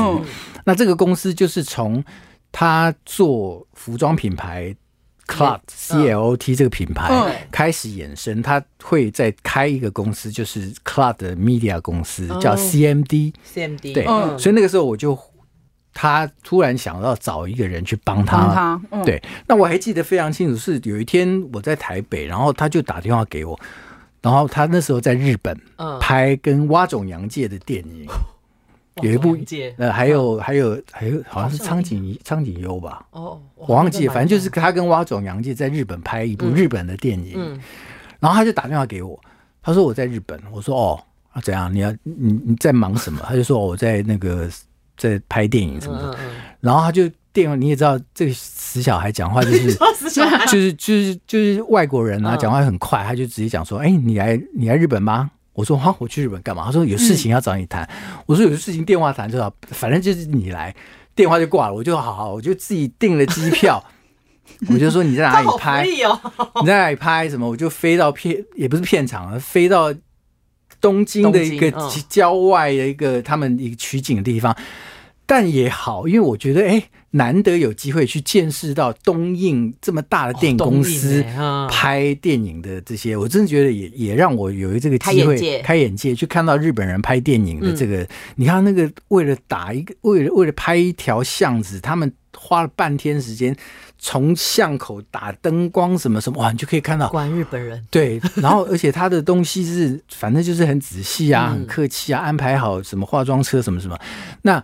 [0.66, 2.04] 那这个公司就是从
[2.52, 4.74] 他做服装品牌
[5.28, 13.34] Clot C L O T 这个品牌开始衍生，他会再开一个公司，就是 Clot 的 Media 公司，叫 C M D。
[13.44, 14.06] C M D 对，
[14.38, 15.18] 所以那个时候我就。
[15.94, 19.22] 他突然想到找一个人去帮他，帮他嗯、对。
[19.48, 23.58] 那我还记得非常清楚，是有一天我在台北，然后他就打电话给我，
[24.22, 25.56] 然后他那时候在日本
[26.00, 28.08] 拍跟蛙种洋介的电影，
[28.96, 29.38] 嗯、 有一部
[29.78, 33.06] 呃，还有还有还有，好像是苍井苍井优吧？
[33.12, 37.62] 哦，我忘记，反正就是他跟蛙种洋介在日本拍一部日本的电影，嗯嗯、
[38.20, 39.20] 然后他就打电话给我，
[39.62, 41.04] 他说我在日本，我说哦，
[41.34, 41.72] 啊怎样？
[41.72, 43.22] 你要你你在忙什么？
[43.28, 44.50] 他就说我在那个。
[44.98, 46.18] 在拍电影什么的，
[46.62, 49.74] 然后他就电话，你也知道这个死小孩讲话就是
[50.48, 57.84] 就是就是就是外国人啊，讲话很快，他就直接讲说：“哎，你来你来日本吗？”我说：“哈，我去日本干嘛？”他说：“有事情要找你谈。
[57.84, 60.74] 嗯”我说：“有事情电话谈就好，反正就是你来，
[61.16, 63.84] 电话就挂了。”我就好好，我就自己订了机票，
[64.70, 65.86] 我就说你在哪里拍？
[66.62, 67.48] 你在哪里拍什么？
[67.50, 69.94] 我就飞到片，也不是片场，飞到。
[70.84, 71.72] 东京的一个
[72.10, 74.54] 郊外的一个他们一个取景的地方，
[75.26, 76.84] 但也好，因为我觉得哎，
[77.16, 81.24] 难得有机会去见识到东映这么大的电影公司
[81.70, 88.08] 拍电影的这些，我真的觉得也也让我有这个机会开眼界，去看到日本人拍电影的这个。
[88.36, 93.56] 你看那个为了打一个，为了为了拍一条巷子，他们花了半天时间。
[94.06, 97.08] 从巷口打灯光什么什么哇，你就可以看到。
[97.08, 97.82] 管日本人。
[97.90, 103.98] 对，然后而且他的东西是，反正就是很仔细啊，很客气啊，安排好什么化妆车什么什么。
[104.42, 104.62] 那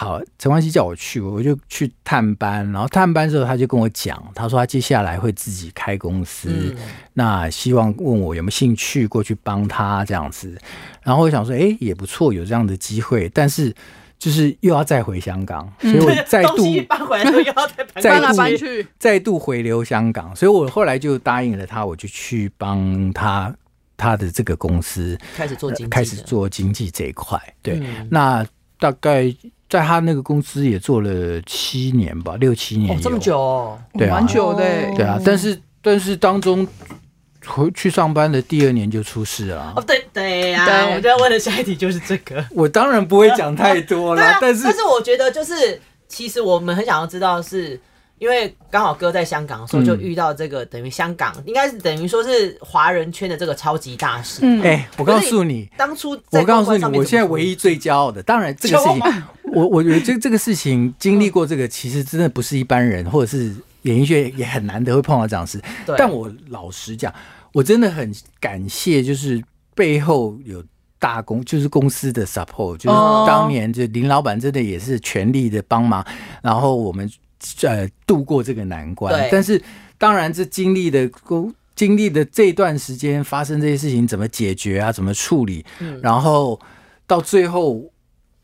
[0.00, 2.64] 好，陈冠希叫我去，我就去探班。
[2.70, 6.76] 然后探班之后，他就跟我讲，他说他接下来会自己开公司，嗯、
[7.14, 10.56] 那希望问我有没有兴趣过去帮他这样子。
[11.02, 13.74] 然后我想说，哎，也不错，有这样的机会，但是。
[14.20, 16.56] 就是又要再回香港，所以我再度
[16.88, 23.54] 搬回来，又要再搬来搬去，再度回流香港，所以我后来就答应了他，我就去帮他
[23.96, 27.40] 他的这个公司开始做经济，开始做经济这一块。
[27.62, 27.80] 对，
[28.10, 28.44] 那
[28.80, 29.32] 大概
[29.68, 34.64] 在他那个公司也做了七年吧，六七年，哦这么久哦，对啊，蛮久的，
[34.96, 36.66] 对啊，但是但是当中。
[37.46, 39.72] 回去上班的第二年就出事了。
[39.74, 42.44] 哦，对对呀，对，我就要问的下一题就是这个。
[42.52, 47.80] 我当然不会讲太多了， 但是但是我觉得就是，其实我们很想要知道，是
[48.18, 54.44] 因为刚好哥在香港的时候就遇到这个，等于香港应该是等于说是华人圈的这个超级大事。
[54.62, 59.00] 哎，我告诉你，当初我告诉你，我现在唯一最骄傲的，当然这个事情，
[59.52, 65.60] 我我觉得这这个事情经历过这个，其实真的不是一般人，或者是演艺圈也很难得会碰到这样事。
[65.96, 67.12] 但我老实讲。
[67.54, 69.42] 我真的很感谢，就是
[69.74, 70.62] 背后有
[70.98, 76.04] 大公，就是公司的 support，就是当年就林老板真的也是全力的帮忙，
[76.42, 77.10] 然后我们
[77.62, 79.12] 呃度过这个难关。
[79.14, 79.60] 对但是
[79.96, 84.92] 当然，这经历的工经历的这段时间发生这些事情，怎么解决啊？
[84.92, 85.64] 怎么处理？
[85.80, 86.60] 嗯、然后
[87.06, 87.90] 到最后。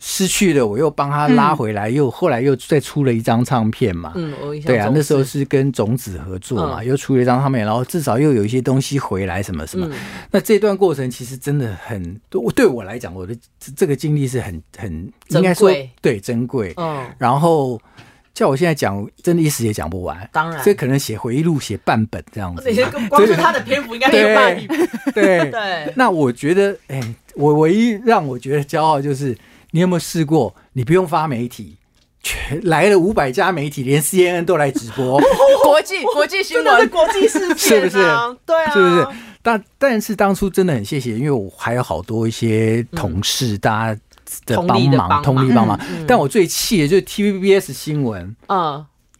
[0.07, 4.13] 失去了，我又帮他拉回来，嗯、又后来又再出了一张唱片嘛。
[4.15, 9.89] 嗯，对啊，那时候是跟种子合作嘛，嗯、又出了一张唱片，然后至少又有一些东西回来，什么什么。
[9.91, 9.97] 嗯、
[10.31, 12.21] 那这段过程其实真的很，
[12.55, 13.35] 对我来讲，我的
[13.75, 16.75] 这个经历是很很应该说对珍贵。
[16.77, 17.81] 嗯，然后
[18.35, 20.29] 叫我现在讲，真的一时也讲不完。
[20.31, 22.63] 当然，这可能写回忆录写半本这样子。
[23.09, 24.89] 光是他的篇幅应该有半本。
[25.15, 25.95] 对 对。
[25.97, 27.01] 那我觉得，哎，
[27.37, 29.35] 我唯一让我觉得骄傲就是。
[29.75, 30.55] 你有没有试过？
[30.75, 31.77] 你不用发媒体，
[32.23, 35.21] 全来了五百家媒体，连 CNN 都来直播，
[35.65, 37.97] 国际国际新闻，是国际事件，是不是？
[38.47, 39.07] 对啊，是不是？
[39.43, 44.01] 但但是当初真的很谢谢，因为我还有好多一些同事，大家
[44.47, 45.77] 的帮忙，通力帮忙。
[46.07, 48.37] 但我最气的就是 TVBS 新闻，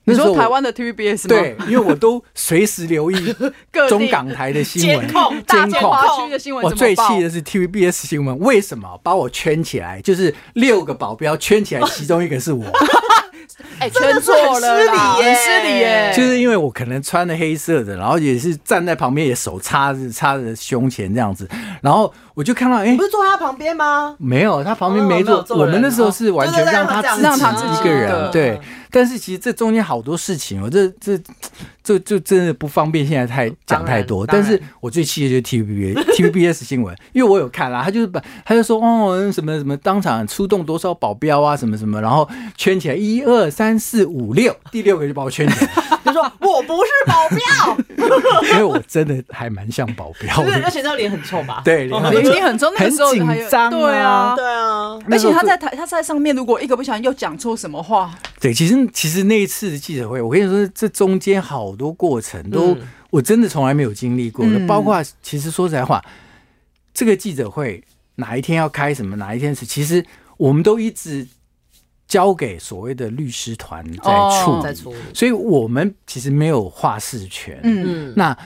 [0.07, 0.13] 嗯。
[0.13, 1.29] 你说台湾的 TVBS 吗？
[1.29, 3.35] 对，因为我都随时留意
[3.89, 6.65] 中港台的新闻，监控大中华区的新闻。
[6.65, 10.01] 我最气的是 TVBS 新闻，为什么把我圈起来？
[10.01, 12.65] 就是六个保镖圈起来，其中一个是我。
[13.79, 16.13] 哎，圈错了，失礼耶，失礼耶！
[16.17, 21.49] 就是因为我可能穿的黑色的，然后也是站在旁边，也手插着插着胸前这样子，
[21.81, 24.17] 然后我就看到，哎，不是坐在他旁边吗？
[24.19, 25.45] 没有，他旁边没坐。
[25.51, 27.01] 我们那时候是完全让他
[27.53, 28.61] 自己一个人，对。
[28.91, 31.19] 但是其实这中间好多事情，我这这
[31.83, 34.25] 这就真的不方便现在太讲太多。
[34.25, 45.71] 但是我最气的就是 TVB TVBS 新闻，因为我有看啦，他就是把他就说哦什么什么当场出动多少保镖啊什么什么，然后圈起来一二三四五六，第六个就把我圈起来。
[46.05, 48.07] 就说我不是保镖，
[48.53, 51.63] 因为我真的还蛮像保镖的，而且那脸很臭吧？
[51.65, 54.99] 对，脸一定很臭，那个时候很紧张，对啊，对啊。
[55.11, 62.77] 而且他在台，他在上面，如果一个不小心又讲错什么话，对，其实其实那一次的记者会，我跟你说，这中间好多过程都
[63.11, 66.05] 我真的从来没有经历过的，包括其实说实在话，
[66.93, 67.83] 这个记者会
[68.17, 70.05] 哪一天要开什么，哪一天是，其实
[70.37, 71.27] 我们都一直。
[72.15, 77.59] 交给所谓的律师团在处理，哦、所以我们其实没有话事权。
[77.65, 78.39] 嗯，那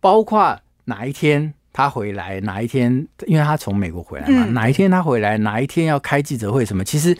[0.00, 7.14] 包括哪一天他回来，哪一天，因为他从美国回来嘛，嗯、哪一天他回来，哪一天要开记者会什么，其实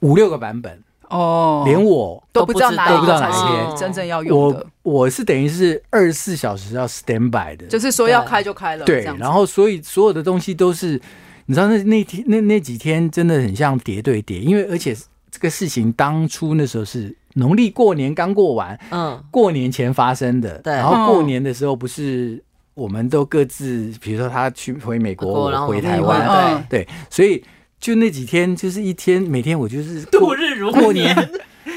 [0.00, 0.82] 五六个版本。
[1.10, 3.76] 哦，连我都不知道哪都不知道哪一天。
[3.76, 4.66] 真正要用的。
[4.82, 8.84] 我我是等于是二十四小时要 stand by 的，就是说要开就开了。
[8.84, 11.00] 对，然后所以所有的东西都是。
[11.46, 14.96] 你知道那那天那那几天真的很像叠对叠，因为而且
[15.30, 22.42] 这个事情当初那时候是农历过年刚过完，嗯，过年前发生的，对，然后过年的时候不是
[22.74, 27.42] 我们都各自，比如说他去回美国，我回台湾，对对，所以
[27.80, 31.16] 就那几天就是一天，每天我就是度日如过年，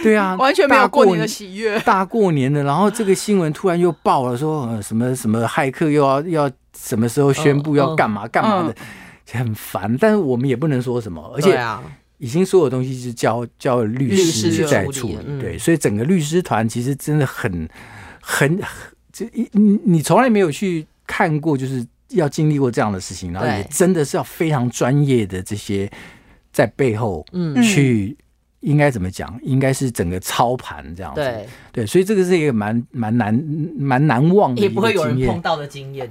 [0.04, 8.76] 对啊， 完全没有过年的喜悦，大过年的，然后这个新闻突然又爆了，说什么什么骇客又要要什么时候宣布要干嘛干嘛的。
[9.32, 11.60] 很烦，但是我们也不能说什么，而且
[12.18, 17.68] 已经所有东西是交交律师在处理，嗯、对，所以整个律师团其实真的很
[18.22, 18.60] 很，
[19.12, 25.92] 这你你从来没有去看过，就是要经历过这样的事情，然后也真的是要非常专业的这些
[26.52, 27.62] 在背后嗯。
[27.62, 28.16] 去，
[28.62, 29.38] 应该怎么讲？
[29.44, 31.48] 应该是整个操盘这样子，对。
[31.74, 33.36] 对，所以这个是一个蛮蛮难
[33.78, 36.10] 蛮难忘的，也不会有人碰到的经验。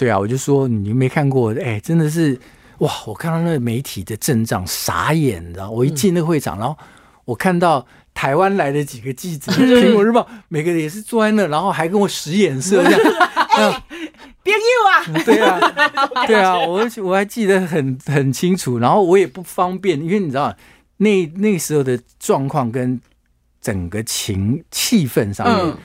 [0.00, 2.40] 对啊，我就说你没看过，哎，真的是
[2.78, 2.90] 哇！
[3.06, 5.70] 我看到那个媒体的阵仗，傻眼，你知道？
[5.70, 6.74] 我一进那个会场，然后
[7.26, 13.00] 我看到台湾来的几个记者，《苹果日报》每个人也是坐在那，然后还跟我使眼色，这样。
[13.52, 13.82] 哎，
[14.42, 15.22] 别右啊！
[15.22, 15.60] 对啊，
[16.26, 18.78] 对啊，我我还记得很很清楚。
[18.78, 20.56] 然后我也不方便，因为你知道，
[20.96, 22.98] 那那时候的状况跟
[23.60, 25.76] 整个情气氛上面。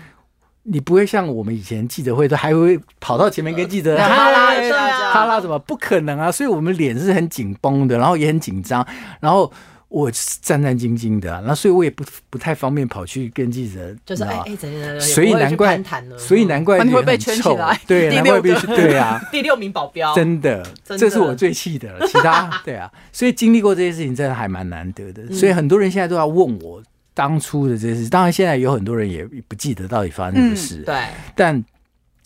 [0.68, 5.60] 你不会像我们以前记者会都还会跑到前面跟记者哈拉一下，哈拉什么？
[5.60, 6.32] 不可能啊！
[6.32, 8.84] 所以我们脸是很紧绷的，然后也很紧张，
[9.20, 9.52] 然后
[9.90, 10.10] 我
[10.42, 15.00] 战战兢兢的，那所以我也不不太方便跑去跟记者，就是哎哎？
[15.00, 15.80] 所以难怪，
[16.18, 22.08] 所以难怪你会被圈起来，对，难怪被 对啊， 第六名保镖，真的，这是我最气的了。
[22.08, 26.82] 其他对啊，所以经历过这些事情真的还蛮难得的，所以很多人现在都要问我。
[27.16, 30.84] 当初的这些事，当然现在有很多人也不记得到底发生什么事。
[30.84, 31.02] 对，
[31.34, 31.64] 但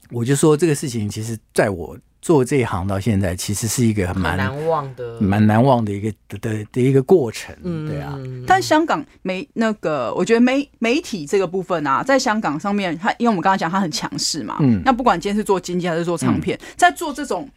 [0.10, 7.56] 我就说这个事情，其实在我做这一行到现在，其实是一个蛮难忘的、蛮难忘的一个的的的一个过程。
[7.88, 8.18] 对啊。
[8.48, 14.58] 但香港媒那个，我觉得媒媒体这个部分啊，在香港上面，它因为我们刚刚讲它很强势嘛。
[14.60, 14.82] 嗯。
[14.84, 17.48] 那不管今天是做经济还是做唱片，在做这种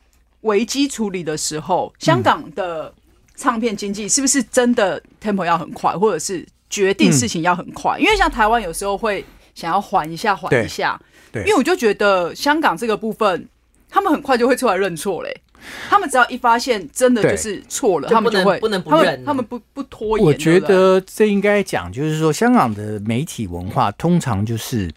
[0.42, 2.92] 危机处理的时候，香港的
[3.34, 6.46] 唱片经济是不是真的 tempo 要很快，或者是？
[6.72, 9.22] 决定事情要很快，嗯、因为像台湾有时候会
[9.54, 10.98] 想要缓一下，缓一下。
[11.30, 13.46] 对，因为我就觉得香港这个部分，
[13.90, 15.42] 他们很快就会出来认错嘞。
[15.90, 20.26] 他们只要一发现真的就是错了，他们就会不能不认，他们不不拖延。
[20.26, 24.90] 我觉得这应该讲，就是说香港的媒体文化通常就是。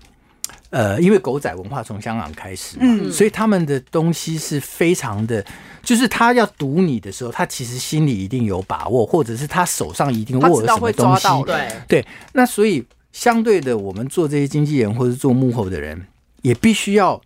[0.72, 5.46] 呃，因为狗仔文化从香港开始嘛，嗯，所以他们的东西是非常的，
[5.82, 11.72] 就是他要读你的时候，他其实心里一定有把握，或者是他手上一定握了什么东西，对。
[11.88, 12.06] 对。
[12.34, 16.06] 那所以相对的，我们做这些经纪人或者做幕后的人，
[16.42, 17.22] 也必须要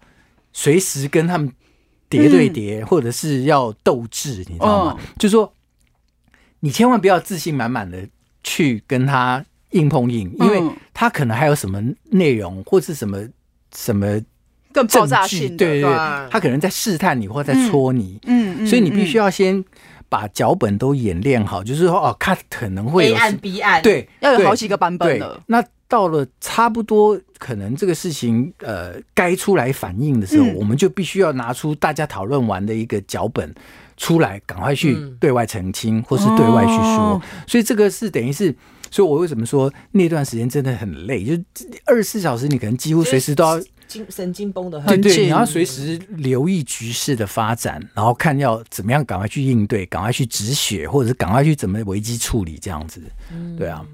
[0.53, 1.51] 随时跟他们
[2.07, 4.91] 叠对叠，嗯、或者是要斗智，你知道吗？
[4.91, 5.51] 哦、就是说，
[6.59, 8.07] 你千万不要自信满满的
[8.43, 10.61] 去跟他硬碰硬，因为
[10.99, 11.81] 他可能还有什么
[12.11, 13.17] 内容或是什么。
[13.75, 14.19] 什么
[14.73, 15.55] 更爆炸性？
[15.55, 15.91] 对对对，
[16.31, 18.19] 他可能在试探你，或者在戳你。
[18.23, 19.63] 嗯，所以你必须要先
[20.09, 25.39] 把脚本都演练好，就是说哦，他可能会有 A 案 B 案，对，要有好几个版本的。
[25.45, 33.53] 那到了差不多可能这个事情呃该出来反应的时候，我们就必须要拿出大家讨论完的一个脚本
[33.97, 37.21] 出来，赶快去对外澄清，或是对外去说。
[37.45, 38.55] 所以这个是等于是。
[38.91, 41.23] 所以，我为什么说那段时间真的很累？
[41.23, 41.33] 就
[41.85, 45.01] 二十四小时，你可能几乎随时都要精神经绷得很。
[45.01, 53.01] 对对，你要随时留意局势的发展，然后看要怎么样赶快去应对，赶快去止血，或者是赶快去怎么危机处理这样子。
[53.57, 53.85] 对啊，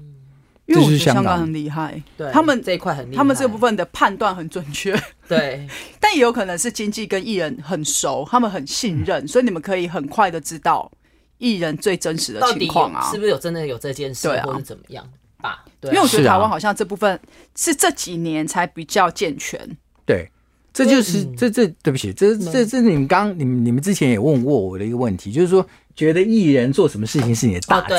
[0.66, 4.94] 因为我觉得香港很厉害，对他们这一块很厉害，他们这部分的判断很准确。
[5.28, 5.66] 对，
[6.00, 10.90] 但也有可能是经纪跟艺人很熟，他们很信任，所以你们可以很快的知道。
[11.38, 15.06] 艺人最真实的情况啊，是不是有真的有这件事，或者怎么样？
[15.40, 15.64] 吧。
[15.82, 17.20] 因为我觉得台湾好像这部分
[17.54, 19.60] 是这几年才比较健全。
[20.04, 20.30] 对，
[20.72, 25.64] 这就是这这对不起，这这这你们刚你们你们之前也问过我的一个问题，就是说
[25.94, 27.94] 觉得艺人做什么事情是你的大忌？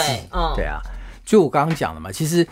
[0.55, 0.81] 对啊，
[1.25, 2.45] 就我刚刚讲的嘛，其实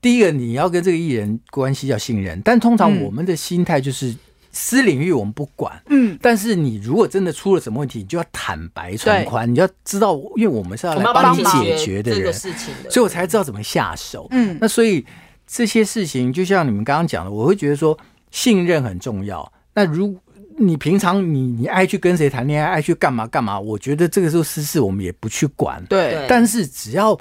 [0.00, 4.16] 第一个你要跟这个艺人关系要信任，但通常我们的心态就是。
[4.60, 14.26] 私领域我们不管，嗯，但是你如果真的出了什么问题，你就要坦白从宽，你要知道，因为我们是要来帮你解决的人，所以我才知道怎么下手。
[14.32, 15.06] 嗯，那所以
[15.46, 17.96] 这些事情，就像你们刚刚讲的，我会觉得说
[18.32, 19.50] 信任很重要。
[19.74, 20.18] 那如
[20.58, 25.80] 你平常你你爱去跟谁谈恋爱，爱去干嘛干嘛，我觉得这个时候私事我们也不去管。
[25.84, 27.16] 对，但是只要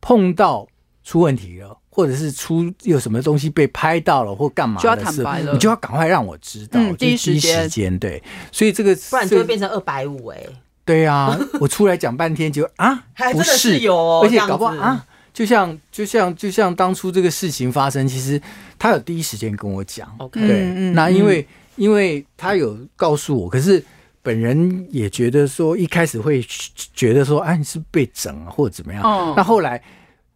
[0.00, 0.66] 碰到
[1.04, 1.77] 出问题了。
[1.98, 7.36] 或者是出有什么东西被拍到了或干嘛的，就要坦白了，你就要赶快让我知道，嗯、第一时
[7.68, 7.98] 间。
[7.98, 8.22] 对，
[8.52, 10.40] 所以这个不然就会变成二百五哎。
[10.84, 13.80] 对啊， 我出来讲半天就啊，不是。
[13.80, 18.40] 有、哦，而且搞不好啊，就像就像就像当初这个事情发生，其实
[18.78, 23.84] 他有第一时间跟我讲，OK，对，嗯、那因为、嗯、因为他有告诉我，可是
[24.22, 26.46] 本人也觉得说一开始会
[26.94, 29.02] 觉得说，哎、啊，你是被整啊，或者怎么样？
[29.02, 29.82] 哦、那后来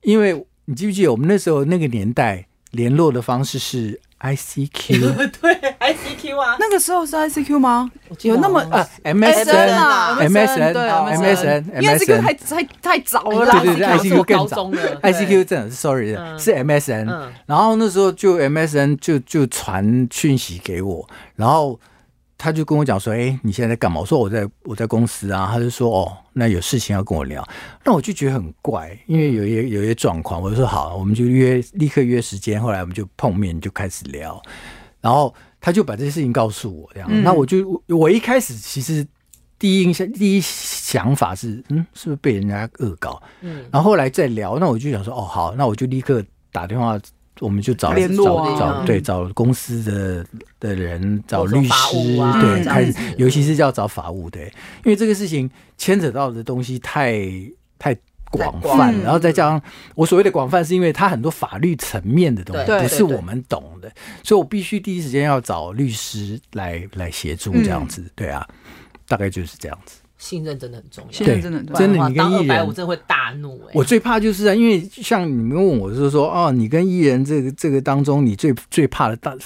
[0.01, 0.45] 因为。
[0.73, 5.29] 你记不记得我们那时候那个年代联络的方式是 ICQ？
[5.43, 7.91] 对，ICQ 啊，那个时候是 ICQ 吗？
[8.23, 14.70] 有那么啊？MSN 啊，MSN 对，MSN，因为这个太太太早了啦，对对对，ICQ 更早
[15.03, 17.05] ，ICQ 真的是 sorry 是 MSN，
[17.45, 21.07] 然后那时候就 MSN 就就传讯息给我，
[21.37, 21.79] 然后。
[22.43, 27.49] 他就跟我讲说：“哎、欸，你现在在干嘛？”我说：“我在我在公司啊。”他就说：“哦，那有事情要跟我聊。”
[27.86, 34.43] 那我就觉得很怪，因为有一些有一些状况，我就说：“好，我们就约立刻约时间。”后来我们就碰面，就开始聊。
[35.01, 37.09] 然后他就把这些事情告诉我，这样。
[37.12, 39.07] 嗯、那我就我一开始其实
[39.57, 43.22] 第一印象、第一想法是：嗯，是不是被人家恶搞？
[43.43, 43.64] 嗯。
[43.70, 46.20] 然后后来再聊，那我就想说：“哦，好，那我就立刻
[46.51, 46.99] 打电话。”
[47.41, 50.24] 我们就找联络、啊、找对找公司的
[50.61, 54.45] 的人，找律师，啊、对，开始尤其是要找法务，对，
[54.85, 57.20] 因为这个事情牵扯到的东西太
[57.78, 57.97] 太
[58.30, 59.62] 广泛，然后再加上
[59.95, 63.91] 我所谓的广泛，是因为它很多法律层面的东西不是我们懂的，
[64.22, 68.47] 所以我必须第一时间要找律师来来协助这样子，对啊，
[69.09, 70.01] 大概就是这样子。
[70.23, 71.81] 信任真的很重要，信任真的很重要。
[71.81, 73.73] 真的，你跟艺人，我真的会大怒哎！
[73.75, 79.37] 我最怕就是啊，因为像你们问我，就是说，哦，你跟艺人这个这个当中，你最最怕的大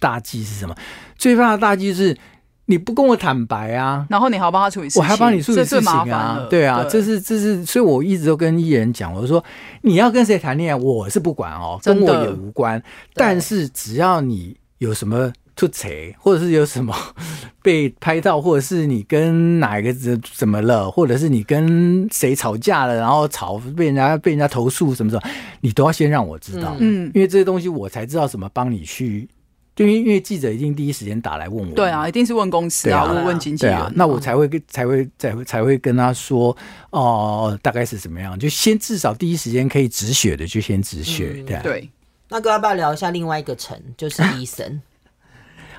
[0.00, 0.74] 大忌是什么？
[1.18, 2.16] 最怕的大忌是
[2.64, 9.44] 你不跟我坦白啊，然后你还要帮他处理事情，我还帮你处理事情啊，对啊，这是这是，所以我一直都跟艺人讲，我说
[9.82, 15.30] 你要跟谁谈恋爱，我是不管哦，跟我也无关，但是只要你有什么。
[15.56, 15.88] 出错，
[16.18, 16.94] 或者是有什么
[17.62, 25.22] 被拍到，或者是你跟哪一个怎怎么了，或者是你跟谁吵架了，然后吵被人家被人家投诉什么什么，
[25.60, 29.28] 你都要先让我知道，嗯，因为这些东西我才知道怎么帮你去，
[29.76, 36.56] 就因为记者一定第一时间打来问我，对啊，一定是问公司啊，问问经纪人，那我才会跟才会才会才会跟他说
[36.90, 41.90] 哦，大概是怎么样，就先至少第一时间可以止血的就先止血，对对。
[42.28, 44.80] 那哥要不要聊一下另外一个城，就是伊森。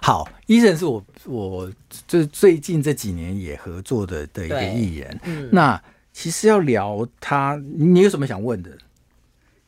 [0.06, 1.68] 好，伊森是我我
[2.08, 5.20] 就最近这几年也合作的的一个艺人。
[5.24, 5.82] 嗯，那
[6.14, 8.70] 其实要聊他，你有什么想问的？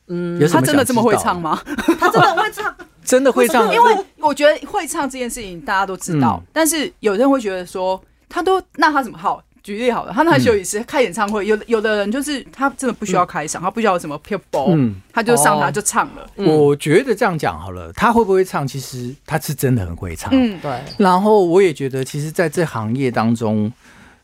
[0.10, 1.60] 嗯，他真的这么会唱吗？
[2.00, 3.74] 他真的会唱， 真的会唱。
[3.74, 9.44] 因为我觉得会唱这件事情大家都知道，嗯、但是有人会觉得说他都那他怎么好？
[9.68, 14.74] 举例好了，他那休息室开演唱会，有有的人就是他真的不需要开嗓，他不需要什么撇步，
[15.12, 16.26] 他就上台就唱了。
[16.38, 18.66] 我觉得这样讲好了，他会不会唱？
[18.66, 20.30] 其实他是真的很会唱。
[20.32, 20.72] 嗯，对。
[20.98, 23.70] 然后我也觉得，其实在这行业当中，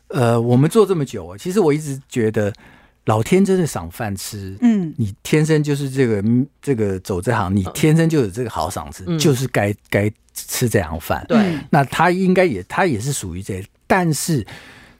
[0.08, 2.50] 呃，我们做这么久，其实我一直觉得
[3.04, 4.56] 老天真的赏饭吃。
[4.62, 6.24] 嗯，你天生就是这个
[6.62, 11.22] 这个走这行，你天生就有这个好嗓子，就是该该吃这行饭。
[11.28, 14.42] 对，那他应该也他也是属于这，但是。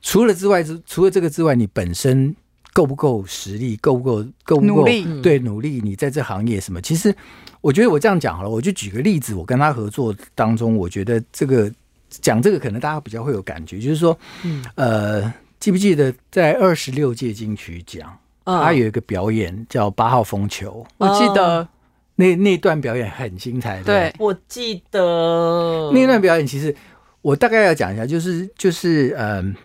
[0.05, 2.37] 除了之外，除了这个之外，你本身
[2.75, 3.75] 够不够实力？
[3.79, 4.23] 够不够？
[4.45, 4.67] 够不够？
[4.67, 5.23] 努力？
[5.23, 5.81] 对，努力。
[5.83, 6.79] 你在这行业什么？
[6.83, 7.13] 其实，
[7.63, 9.35] 我觉得我这样讲好了，我就举个例子。
[9.35, 11.73] 我跟他合作当中，我觉得这个
[12.11, 21.67] 讲这个可能大家比较会有感觉，就是说，嗯、呃，记不记得在二十六届金曲奖，嗯、他有一个表演叫《八号风球》，我记得
[22.15, 23.83] 那那段表演很精彩。
[23.83, 26.77] 对，对我记得那段表演，其实
[27.23, 29.55] 我大概要讲一下，就是就是嗯。
[29.57, 29.65] 呃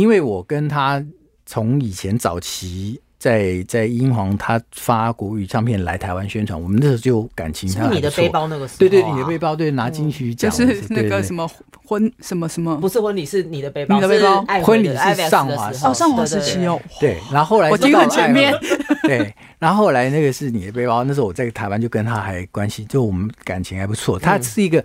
[0.00, 1.04] 因为我跟他
[1.44, 7.68] 从以前早期在在英皇他发国语唱片来台湾宣传，我们那时候就感情。
[7.68, 8.78] 是你的背包那个时候、啊？
[8.78, 11.46] 对对，你的背包对拿金曲奖、嗯，就是那个什么
[11.84, 16.80] 婚什么什么，不是婚礼是你的背包，你的背包婚礼是上华哦，上华时期哦。
[16.98, 18.54] 对，然后后来我听很前面。
[19.02, 24.18] 对，然后后来那个是你的背包，那时候我在台湾就跟他还关系，就我们感情还不错。
[24.18, 24.82] 他是一个。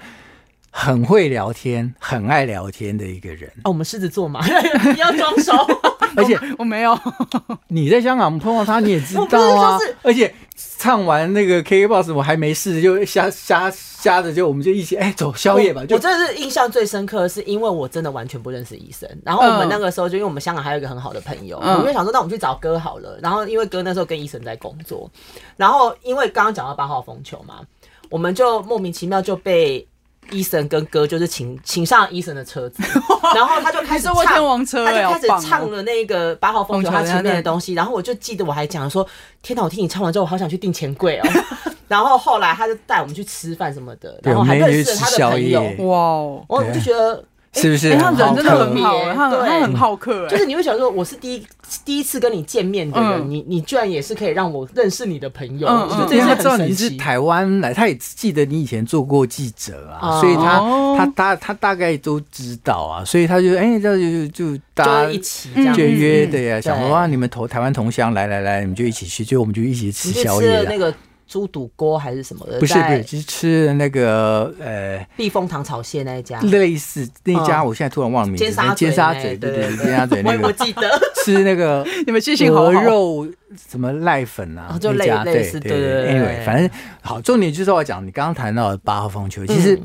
[0.78, 3.50] 很会聊天，很爱聊天的一个人。
[3.64, 4.46] 哦，我们狮子座嘛，
[5.00, 5.54] 要装熟。
[6.18, 6.98] 而且我没有，
[7.70, 9.80] 你在香港碰到他，你也知道啊。
[10.04, 10.34] 而且
[10.78, 15.82] 唱完那个 KKBOX，我还没事，就瞎瞎瞎的，就我们就一起哎走宵夜吧。
[15.90, 19.10] 我真的是印象最深刻，是因为我真的完全不认识医生。
[19.24, 23.18] 然后我们那个时候，就因为我们香港还有一个很好的朋友，我们就想说，那我们去找哥好了。
[23.24, 25.10] 然后因为哥那时候跟医生在工作，
[25.56, 27.62] 然后因为刚刚讲到八号风球嘛，
[28.10, 29.88] 我们就莫名其妙就被。
[30.32, 32.84] 伊森跟哥就是请请上医生的车子，
[33.36, 39.06] 然后他就开始唱，天王车他就开始唱了那个八号风球他前面的东西，然后我就记得我还讲说，
[39.42, 39.64] 天哪！
[39.64, 41.28] 我听你唱完之后，我好想去订钱柜哦。
[41.88, 46.44] 然后后来他就带我们去吃饭什么的，然后还认识了他的朋友，哇！
[46.48, 47.24] 我就觉得。
[47.56, 47.98] 是不是？
[47.98, 50.28] 他人真的很好，他他很好客。
[50.28, 51.44] 就是你会想说，我是第一
[51.84, 55.68] 第一次跟你见面的人，你你居然也是可以让我认识你的朋友。
[55.68, 60.60] 嗯，因为他知道你是台湾来，他也记得你以前做过记者啊，所以他
[60.98, 70.64] 他他他大概都知道啊，所以他就哎，这就就大家一起这样约的呀，想说啊，你们同台湾同乡，来来来，你们就一起去，就我们就一起吃宵夜。
[70.70, 70.94] 那个。
[71.28, 72.60] 猪肚锅还是什么的？
[72.60, 78.44] 不是不是，就是吃的那个呃，避风塘炒蟹那一家，类似那一家，我现在突然忘了名字。
[78.44, 78.92] 尖沙咀，
[79.38, 80.90] 对对 尖沙咀那个，我记得
[81.24, 83.28] 吃那个 你们记性好，鹅肉
[83.70, 86.70] 什么濑粉啊，就类类似对对，anyway，反正
[87.02, 89.80] 好，重点就是我讲，你刚刚谈到八号风球，其实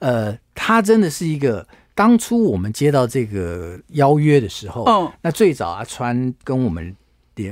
[0.00, 6.96] 呃，他真的是一个当初我们接到这个邀约的时候，嗯，那最早阿川跟我们。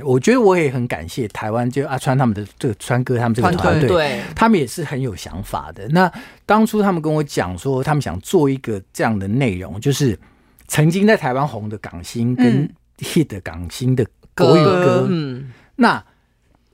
[0.03, 5.87] 我觉得我也很感谢台湾，就阿川他们的这个川哥他们这个团队，他们也是很有想法的。
[5.87, 6.11] 那
[6.45, 10.15] 当初他们跟我讲说，他们想做一个这样的内容，就是
[10.67, 12.69] 曾经在台湾红的港星跟
[12.99, 14.05] hit 的港星的
[14.35, 15.07] 国语歌。
[15.09, 16.03] 嗯，那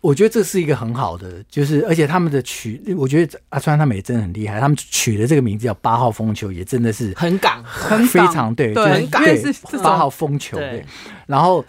[0.01, 10.85] 我觉得这是一个很好的，就是而且他们的曲，我觉得阿川他们也真的很厉害，他们取的这个名字叫八号风球，也真的是很港，很非常对，对，很港，对，八号风球，对，
[11.27, 11.63] 然后。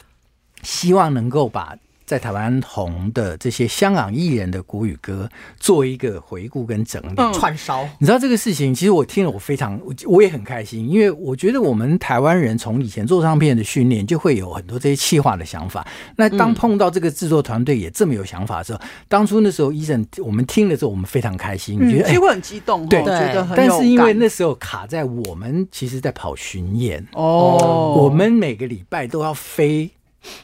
[0.66, 7.82] 希望能够把在台湾红的这些香港艺人的国语歌做一个回顾跟整理串烧。
[7.98, 15.84] 你知道这个事情，其实我听了我非常我我也很开心，因为我觉得我们台湾人从以前做唱片的训练就会有很多这些企划的想法。
[16.16, 23.56] 那当碰到这个制作团队也这么有想法的时候，当初那时候 Eason 我们听了之后，我们非常开心，觉得就会很激动，对，觉得很。
[23.56, 29.90] 但是因为那时候卡在我们其实在跑巡演哦，我们每个礼拜都要飞。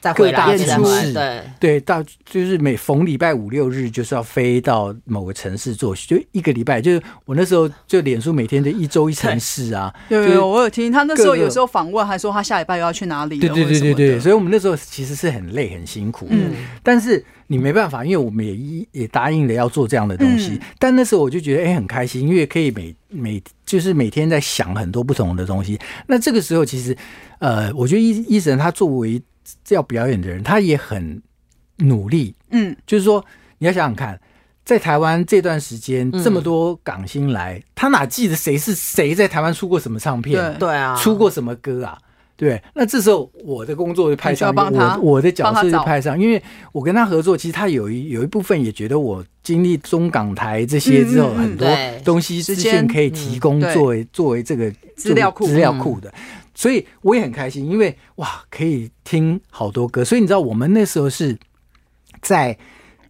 [0.00, 6.80] 在回大城市，对对，到就是每逢礼拜五六日就是要飞到某个城市做，就一个礼拜。
[6.80, 9.92] 就是我那时候就脸书每天就一周一城市啊。
[10.08, 13.38] 有有，我有听他那时候有时候访问还说他下礼拜又要去哪里。
[13.38, 16.26] 对对对对对，所以我们那时候其实是很累很辛苦。
[16.30, 16.52] 嗯，
[16.82, 20.60] 但是你没办法，因为我们也一也答应了要做这样的东西。
[20.78, 25.78] 但那时候我就觉得哎很开心，因为可以每每就是每天在想很多不同的东西。
[26.06, 26.96] 那这个时候其实
[27.38, 29.20] 呃，我觉得 Eason 他作为
[29.68, 31.22] 要表演的人，他也很
[31.78, 32.34] 努力。
[32.50, 33.24] 嗯，就是说，
[33.58, 34.20] 你要想想看，
[34.64, 40.56] 在台湾这段时间，这么多港星来，嗯、他哪记得谁是谁在台湾出过什么唱片？
[40.58, 41.98] 对啊，出过什么歌啊？
[42.34, 51.68] 对，那这时候我的工作就派上，我我的角色就派上，因为我跟他合作，其实他有一有一部分也觉得我经历中港台这些之后，很多
[52.04, 56.12] 东西资讯可以提供作为作为这个资料库资料库的。
[56.62, 60.04] 所以我也很开心，因为哇，可以听好多歌。
[60.04, 61.36] 所以你知道，我们那时候是
[62.20, 62.56] 在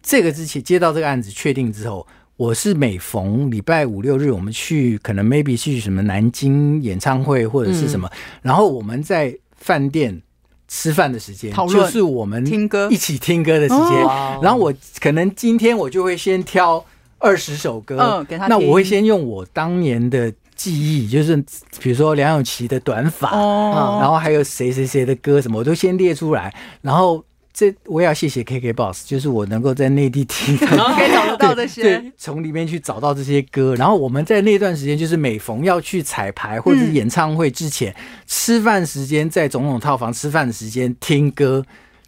[0.01, 10.19] 这个之前接到这个案子确定之后，我是每逢礼拜五六日，我们去可能 maybe 去什么南京演唱会或者是什么，嗯、然后我们在饭店
[10.67, 14.01] 吃饭的时间，就是我们听歌一起听歌的时间。
[14.41, 16.83] 然后我可能今天我就会先挑
[17.19, 18.47] 二十首歌，嗯，给他。
[18.47, 20.33] 那我会先用我当年的。
[20.55, 21.35] 记忆就是，
[21.79, 26.53] 比如说梁咏琪的短发，哦、然后还有谁谁谁的歌什么，我都先列出来。
[26.81, 27.23] 然后
[27.53, 33.75] 这我也要谢谢 KK boss，就是我能够在内地听，然 后可以找得到这些，对，从里面去找到这些歌。
[33.75, 37.95] 然后我们在那段时间，就是每逢要去彩排或者是演唱会之前，嗯、
[38.25, 41.63] 吃饭时间在总统套房吃饭的时间听歌。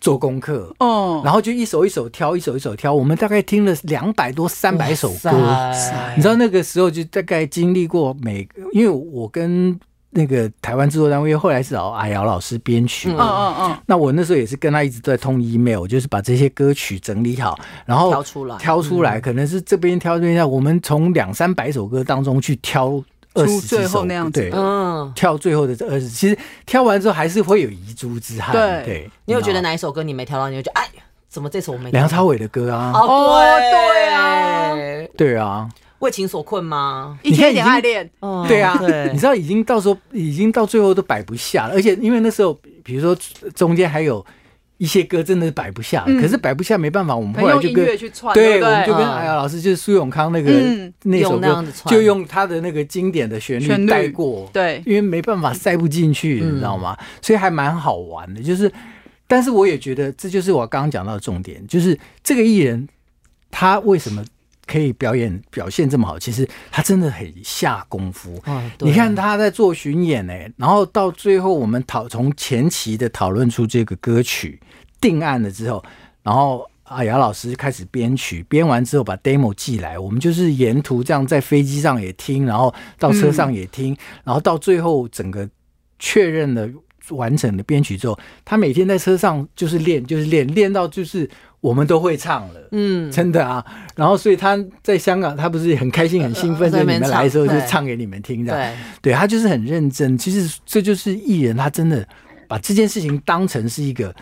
[0.05, 2.93] 做功课，哦，然后就一首一首挑，一首一首挑。
[2.93, 5.31] 我们大概听了两百多、三百首歌，
[6.15, 9.75] 你知道那个时候就大概经历过每个，因为我跟
[10.11, 13.09] 那个台湾制作单位，后来是找阿瑶老师编曲。
[13.09, 13.77] 嗯嗯嗯。
[13.87, 23.03] 那我那时候也是跟他一直在通 email，就是把这些歌曲整理好，然后挑出来，挑出来，可能是这边挑这边挑，我们从两三百首歌当中去挑
[23.35, 28.53] 二十几首，对，嗯，挑最后的这二十，其实挑完之后还是会有遗珠之憾。
[28.53, 30.89] 对，你有觉得哪一首歌你没挑到，你就觉得哎，
[31.29, 31.91] 怎么这首我没？
[31.91, 32.91] 梁朝伟的歌啊。
[32.95, 34.73] 哦，对啊，
[35.15, 35.69] 对啊。
[35.99, 37.17] 为情所困吗？
[37.23, 38.09] 一天一点爱恋，
[38.47, 38.77] 对啊，
[39.11, 43.17] 你知道已经到时候已经到最后都摆不下了，而且因为那时候比如说
[43.55, 44.23] 中间还有
[44.77, 47.85] 一些歌真的摆不下，可是摆不下没办法，我们后来就跟
[48.33, 50.51] 对，我们就跟哎呀老师就是苏永康那个
[51.03, 56.97] 那首歌就用他的那个经典的旋律带过，对，因为没办法塞不进去，你知道吗？
[57.21, 58.71] 所以还蛮好玩的，就是，
[59.27, 62.87] 但是我也觉得这就是我刚刚讲到的重点，就是这个艺人
[63.49, 64.23] 他为什么？
[64.67, 68.41] 可以表演表现这么好，其实他真的很下功夫。
[68.45, 74.59] 哦、你看他在做巡演呢，然后到最后我们讨从前期的讨论出这个歌曲
[74.99, 75.83] 定案了之后，
[76.23, 85.47] 然后阿雅老师开始编曲，编完之后把 demo 寄来，我们就是沿途这样在飞机上也听，然后到车上也听，嗯、然后到最后整个
[85.99, 86.67] 确认了
[87.09, 91.29] 完整的编曲之后，他每天在车上就是练，就是练，练到就是。
[91.65, 93.65] 我们都会唱了，嗯，真的啊。
[93.95, 98.53] 然后，所以他在香港，他不是很开心、很兴奋，在你们来的时候就唱给你们听的。
[98.53, 100.15] 对，对他就是很认真。
[100.15, 102.07] 其实这就是艺人，他真的
[102.47, 104.13] 把这件事情当成是一个，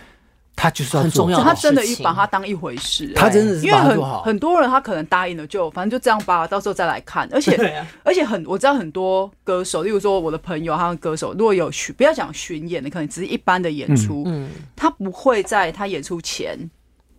[0.55, 3.11] 他就是要做，他真的一把他当一回事。
[3.13, 7.27] 他真的是因为很很多人，他可能答应了，就反正就这样吧，到时候再来看。
[7.33, 16.57] 而且而且很，我知道很多歌手，例如说我的朋友，他的歌手如果有巡，不要讲巡演的，可能只是一般的演出，嗯，他不会在他演出前。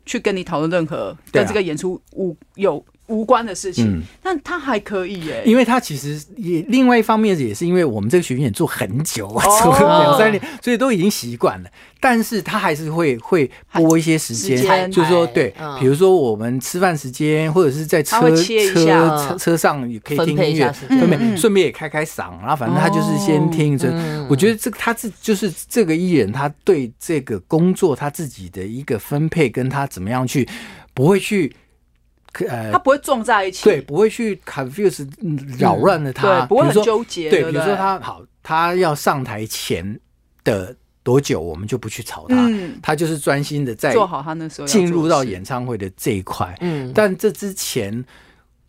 [0.06, 11.68] 去跟你讨论任何跟这个演出无有无关的事情，但他还可以耶，因为他其实也另外一方面也是因为我们这个巡演做很久啊，做了两三年，所以都已经习惯了。
[12.00, 23.90] 但是他还是会会拨一些时间，就是说对，比如说我们吃饭时间或者是在车车车上也可以听音乐，顺便顺便也开开嗓，然后反正他就是先听着。
[24.28, 30.48] 我觉得这个他自就是这个艺人，他对这个工作他自己的一个分配，跟他怎么样去
[30.94, 31.54] 不会去。
[32.48, 35.08] 呃，他不会撞在一起，对，不会去 confuse
[35.58, 39.98] 扰乱了他，对，不会很纠结，对，比如说他好，他要上台前
[40.42, 42.78] 的多久，我们就不去吵他，嗯。
[42.82, 48.04] 他就是专心的在做好他那时候进入到演唱会的这一块，嗯，但这之前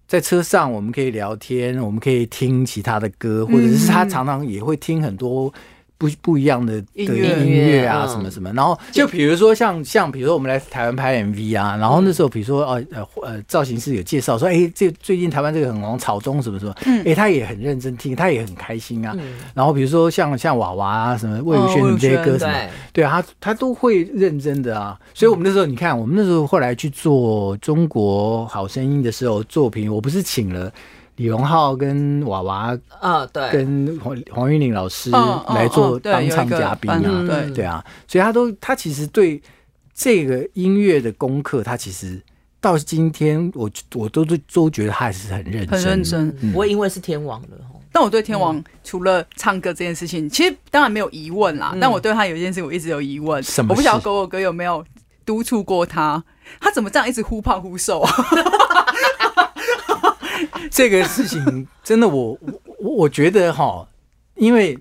[0.08, 5.54] 在车上我们可以聊天，我们可以听其他的歌，或者是他常常也会听很多。
[5.98, 16.76] 不不一样的的音乐啊，什么什么，然后就比如说像像比如说我们来台湾拍 MV 啊，然后那时候比如说呃呃呃造型师有介绍说，哎，这最近台湾这个很红草中什么什么，
[17.06, 19.16] 哎，他也很认真听，他也很开心啊。
[19.54, 22.54] 然后比如说像像娃娃啊什么魏如萱这些歌什么，
[22.92, 25.00] 对啊，他他都会认真的啊。
[25.14, 30.72] 所以我们那时候你看，我们那时候后来去做中国好声音的时候，作品我不是请了。
[31.18, 39.42] 李荣浩跟娃娃，啊，对，跟黄黄韵玲老师来做当唱嘉宾啊，对对啊，所以他都他其实对
[39.94, 42.22] 这个音乐的功课，他其实
[42.60, 46.52] 到今天我我都都都觉得他还是很认真，很认真。
[46.52, 47.52] 不会因为是天王的，
[47.94, 51.74] 但我对天王除了唱歌这件事情，其实当然没有疑问啦。
[51.80, 54.84] 但我对他有一件事，我一直有疑问，我不晓得狗狗哥有没有
[55.26, 56.22] 督促过他，
[56.60, 58.12] 他怎么这样一直忽胖忽瘦啊？
[60.72, 62.40] 这个事情真的我，我
[62.80, 63.88] 我我觉得哈，
[64.36, 64.78] 因为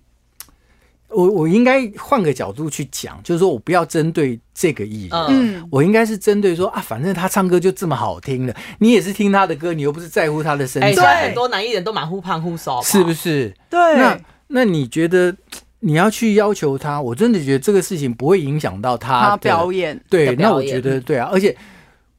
[1.09, 13.55] 我我应该换个角度去讲，就是说我不要针对这个艺人，嗯，我应该是针对说啊，反正他唱歌就这么好听的，你也是听他的歌，你又不是在乎他的身材，欸、很多男艺人都蛮忽胖忽瘦，是不是？
[13.71, 15.35] 对，那那你觉得
[15.81, 21.57] 你要去要求他，我真的觉得这个事情不会影响到他，他表演，对，那我觉得对啊，而且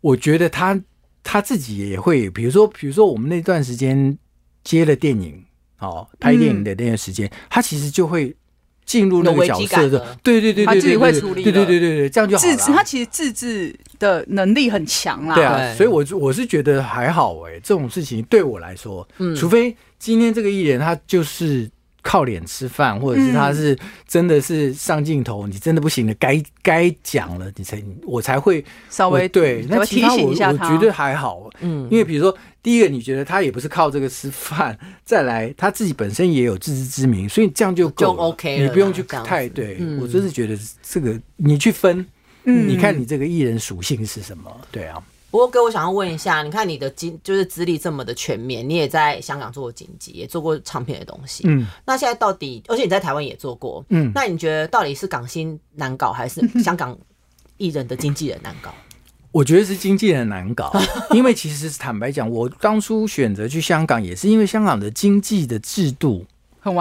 [0.01, 0.79] 我觉得他。
[1.25, 4.15] 他自己也会，比如说，比如说我们那段时间
[4.63, 5.43] 接了电影，
[5.79, 8.33] 哦，拍电影的那段时间，嗯、他其实就会
[8.85, 12.55] 进入那个角色的，对对对，他自己会处理，对对对对对，这样就好了。
[12.55, 21.69] 自他其实自制的能力很强啦，对啊，所以我我是觉得还好哎，这种事情对我来说，嗯，除非今天这个艺人他就是。
[22.05, 23.75] 靠脸吃饭，或者是他是
[24.07, 29.65] 真的是上镜头，你真的不行了，该该讲了，你才我才会稍微对。
[29.67, 39.79] 那提醒一下他，我觉得还好，嗯，因为比如说第一个，你觉得他也不是靠这个吃饭，再来他自己本身也有自知之明，所以这样就够 OK，你不用去太对。
[39.99, 42.05] 我真是觉得这个你去分，
[42.43, 44.55] 你看你这个艺人属性是什么？
[44.69, 45.01] 对啊。
[45.35, 51.43] 不过哥，我想要问一下，你看你的经就是资历这么的全面，你也在香港做过经纪，也做过唱片的东西。
[51.45, 53.83] 嗯，那现在到底，而且你在台湾也做过。
[53.89, 56.97] 嗯，那你觉得到底是港星难搞，还是香港
[57.57, 58.73] 艺人的经纪人难搞？
[59.33, 60.71] 我觉得是经纪人难搞，
[61.11, 66.25] 因为其实坦白讲，我当初选择去香港，也是因为香港的经纪的制度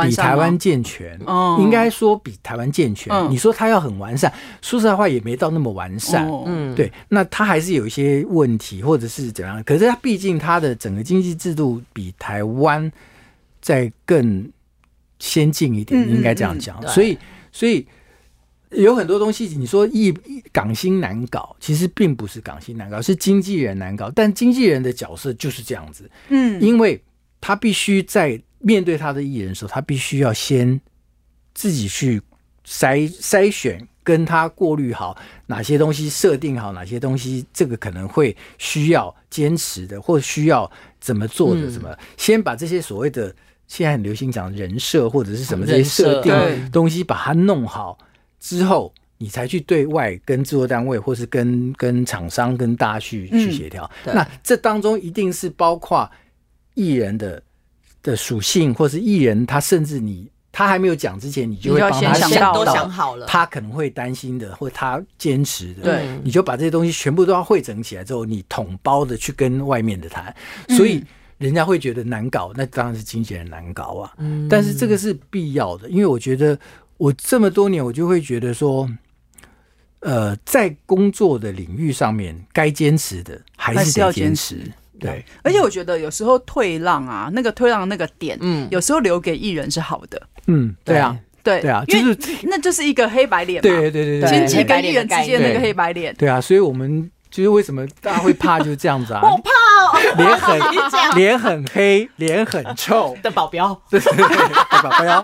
[0.04, 1.18] 比台湾健全。
[1.58, 3.12] 应该说比台湾健全。
[3.30, 4.32] 你说他要很完善，
[4.62, 6.28] 说实在话也没到那么完善。
[6.46, 9.62] 嗯，对，那他还是有一些问题，或者是怎样。
[9.64, 12.90] 可是他毕竟他的整个经济制度比台湾
[13.60, 14.50] 在更
[15.18, 16.80] 先进一点，应该这样讲。
[16.88, 17.18] 所以，
[17.52, 17.86] 所以。
[18.70, 20.12] 有很多东西，你说一
[20.50, 24.10] 港星难搞，其实并不是港星难搞，是经纪人难搞。
[24.10, 27.00] 但经纪人的角色就是这样子，嗯，因为
[27.40, 30.80] 他必须在面对他的艺人的时候，他必须要先
[31.52, 32.20] 自己去
[32.66, 43.34] 筛筛选，跟他过滤好哪些东西，设定好哪些东西，这个可能会需要坚持的，或需要怎么做的，什么，先把这些所谓的
[43.66, 47.98] 现在很流行讲人设或者是什么这些设定东西把它弄好。
[48.40, 53.90] 之后，你才去对外跟制作单位，或是跟跟厂商、跟大家去去协调。
[54.04, 56.10] 嗯、那这当中一定是包括
[56.74, 57.42] 艺人的
[58.04, 70.32] 的属性，或是艺人他甚至你他还没有讲之前，你就会帮他想到都想好了，他可能会担心的，或他坚持的，对，你就把这些东西全部都要汇整起来之后，你统包的去跟外面的谈，
[70.68, 71.02] 所以
[71.38, 74.12] 人家会觉得难搞，那当然是经纪人难搞啊。
[74.18, 76.56] 嗯，但是这个是必要的，因为我觉得。
[76.96, 78.88] 我这么多年，我就会觉得说，
[79.98, 84.60] 呃，在工作的领域上面，该坚持的还是要坚持。
[84.98, 90.20] 对，而且我觉得有时候退让啊，那个退让那个点，嗯，有时候留给艺人是好的。
[90.46, 93.62] 嗯，对啊，对对啊，就是那就是一个黑白脸嘛。
[93.62, 96.14] 对对对对，经纪跟艺人之间那个黑白脸。
[96.16, 99.20] 对啊，所以我们就是为什么大家会怕，就是这样子啊。
[99.22, 99.50] 我怕。
[100.16, 100.60] 脸很
[101.14, 105.22] 脸很黑，脸很臭 的保镖，对对对，保镖。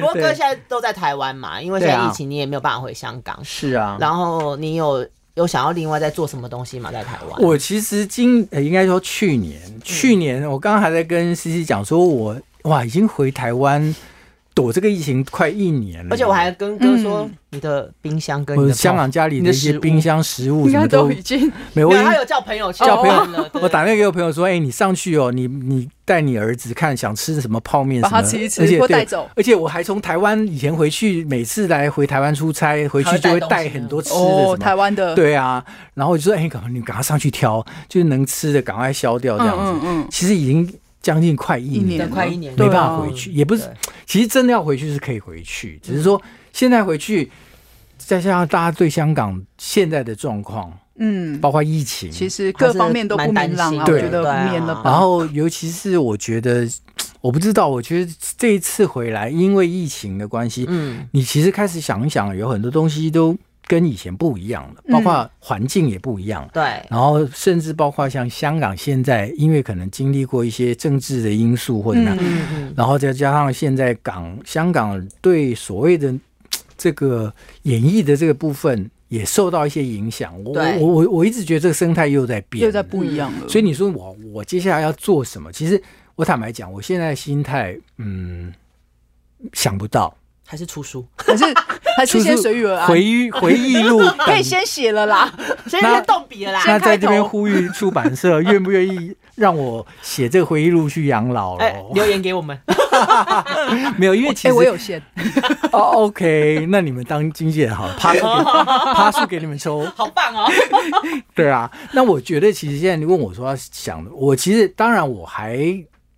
[0.00, 3.38] 不过哥现在都在台湾嘛，因为现在疫情，你也没有办法回香港。
[3.44, 3.98] 是啊。
[4.00, 6.90] 然后你有有想要另外再做什么东西吗？
[6.92, 7.40] 在台湾？
[7.42, 13.94] 我其实今应该说去年，去年我刚刚还在跟西西讲，说我哇已经回台湾。
[14.60, 21.90] 躲这个疫情快一年了，而且我还跟哥说，你的冰箱跟你的香港家里的一些冰箱食物，应该都 已经没有。
[21.90, 29.30] 他有叫朋友去叫朋友，我打电话给我朋友说，哎，你上去哦，你你带你儿子看想吃什么泡面，把他吃一吃，而且带走。
[29.34, 35.64] 而且我还从台湾以前回去，每次来回台湾出差，回去就会带很多吃的，哦，台湾的，对啊。
[35.94, 39.80] 然后我就说，哎，赶快你赶快上去挑，就是能吃的赶快消掉这样子。
[39.82, 40.70] 嗯嗯，其实已经。
[41.02, 43.70] 将近快一年，快一年，没办法回去，也不是。
[44.06, 46.20] 其实真的要回去是可以回去，只是说
[46.52, 47.30] 现在回去，
[47.96, 53.84] 再加上大家对香港现在的状况，嗯，包括疫情，其实各方面都不明朗啊。
[53.84, 54.22] 对的，
[54.84, 56.68] 然后尤其是我觉得，
[57.20, 63.36] 我不知道，我觉得这一次回来，因为疫情的关系，嗯，你其实开始想一想，有很多东西都。
[63.70, 66.50] 跟以前不一样了，包括环境也不一样。
[66.52, 76.12] 对，然后甚至包括像香港现在，因为可能经历过一些政治的因素或者怎么样，然后再加上现在港香港对所谓的
[76.76, 80.34] 这个演艺的这个部分也受到一些影响。
[80.42, 83.48] 我我我我一直觉得这个生态又在变，又在不一样了。
[83.48, 85.52] 所以你说我我接下来要做什么？
[85.52, 85.80] 其实
[86.16, 88.52] 我坦白讲，我现在心态嗯
[89.52, 90.12] 想不到。
[90.50, 91.44] 还是出书，还是
[91.96, 92.88] 还是先随遇而安。
[92.88, 95.32] 回忆回忆录 可以先写了啦，
[95.68, 96.60] 先先动笔了啦。
[96.66, 101.64] 那在这边呼吁出版社， 愿不愿意让我写这个回忆录去养老了？
[101.94, 102.58] 留言给我们。
[103.96, 105.00] 没有，因为其实我有限。
[105.70, 105.78] 哦
[106.08, 110.50] ，OK，那你们当经纪人好了，趴数趴数给你们抽，好棒哦。
[111.32, 115.60] 对啊，那我觉得其实现在你问我说要想的，我其实当然我还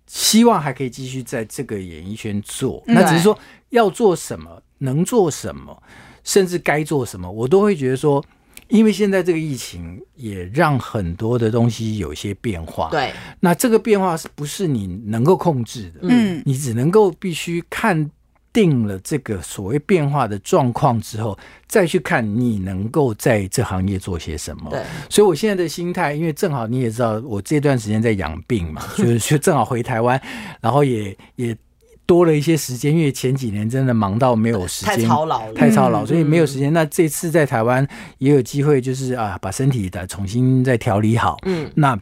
[0.07, 3.37] 希望还可以继续在这个演艺圈做，那只是说。
[3.73, 5.81] 要做什么，能做什么，
[6.23, 8.23] 甚至该做什么，我都会觉得说，
[8.67, 12.89] 因为现在这个疫情也让很多的东西有一些变化。
[12.91, 16.01] 对，那这个变化是不是你能够控制的？
[16.03, 18.11] 嗯，你只能够必须看
[18.53, 21.35] 定了这个所谓变化的状况之后，
[21.67, 24.69] 再去看你能够在这行业做些什么。
[24.69, 30.21] 对，所以我现在的心态，因为正好你也知道，我这段时间在养病嘛， 就是就正好回台湾，
[30.61, 31.57] 然后也也。
[32.05, 36.71] 多了一些时间，因为前几年真的忙到没有时间，太操劳了，太操劳，所以没有时间。
[36.73, 37.87] 那这次在台湾
[38.17, 41.37] 也有机会，就是啊，把身体的重新再调理好。
[41.45, 41.97] 嗯，那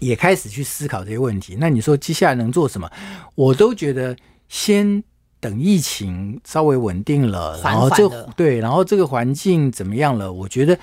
[0.00, 1.56] 也开始去思考这些问题。
[1.60, 2.90] 那你说接下来能做什么？
[3.34, 4.16] 我都觉得
[4.48, 5.02] 先
[5.38, 10.32] 等疫情稍微稳定了，然后这对，然后这个环境怎么样了？
[10.32, 10.78] 我觉得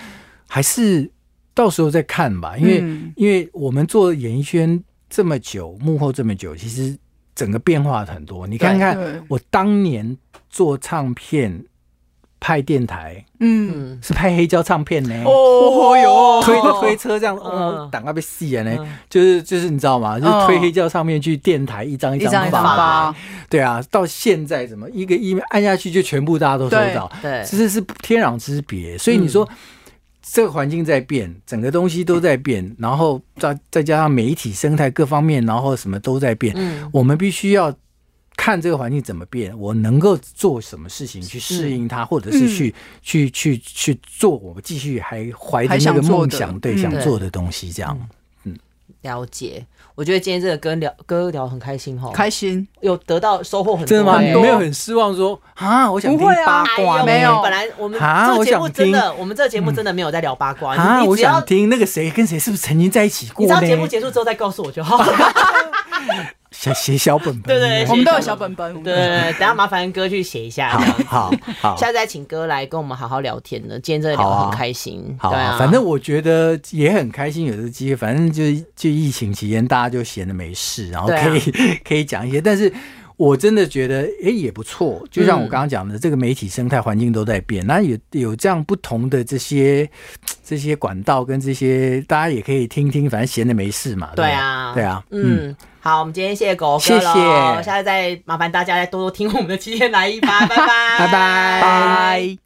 [0.48, 1.12] 还是
[1.54, 6.98] 到时候再看吧，因为、嗯、因为我们做演艺圈这么久，幕后这么久，其实
[7.38, 8.45] 整个变化很多。
[8.47, 8.97] 你看看
[9.29, 10.17] 我当年
[10.49, 11.63] 做唱片。
[12.39, 15.23] 拍电台，嗯，是拍黑胶唱片呢。
[15.25, 18.88] 哦哟，推着推车这样，哦，档啊被细了呢。
[19.09, 20.19] 就是就是，你知道吗？
[20.19, 23.13] 就是推黑胶唱片去电台，一张一张发。
[23.49, 27.11] 对啊，到现在怎么一个一按下去就全部大家都收到？
[27.23, 28.95] 对，其实是天壤之别。
[28.99, 29.49] 所以你说
[30.32, 36.53] 这个环境在变，整个东西都在变，然后再再加上媒体生态各方面，然后什么都在变。
[36.57, 37.73] 嗯，我们必须要。
[38.39, 47.99] 看这个环境怎么变，我能够做什么事情去适应它，或者是去、嗯、去去去做我们继续还怀着那个梦想，对想做的东西，这样。
[48.43, 48.55] 嗯，
[49.01, 49.65] 了解。
[49.98, 53.88] 我觉得今天这个跟聊哥聊很开心哈，开心有得到收获很多。
[53.88, 54.22] 真的吗？
[54.22, 55.91] 你没有很失望说啊？
[55.91, 57.41] 我想听八卦，没有。
[57.41, 61.04] 本来我们这个节目真的，我们这个节目真的没有在聊八卦啊。
[61.04, 63.43] 我想听那个谁跟谁是不是曾经在一起过？
[63.43, 65.04] 你知道节目结束之后再告诉我就好。
[66.58, 68.74] 写写小本本，对对，我们都有小本本。
[68.84, 70.70] 对对对，等下麻烦哥去写一下。
[70.70, 73.80] 好好好，下次再请哥来跟我们好好聊天呢。
[73.80, 75.16] 今天真的聊得很开心。
[75.20, 77.95] 好啊，反正我觉得也很开心，有这个机会。
[77.95, 78.43] 反正就
[78.76, 81.39] 就疫情期间，大家就闲的没事，然后可以
[81.88, 82.41] 可以讲一些。
[82.41, 82.74] 但是
[83.18, 85.05] 我真的觉得，哎，也不错。
[85.12, 89.88] 就像我刚刚讲的，这个媒体生态环境都在变，那有有这样不同的这些
[90.43, 93.08] 这些管道跟这些，大家也可以听听。
[93.08, 94.10] 反正闲的没事嘛。
[94.16, 95.55] 对啊，对啊，嗯。
[95.88, 100.67] 好，我们今天谢谢狗哥了，谢谢，下次再麻烦大家再多多听我们的七天来一发，拜拜，
[100.99, 102.38] 拜拜，拜。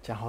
[0.00, 0.28] 讲好。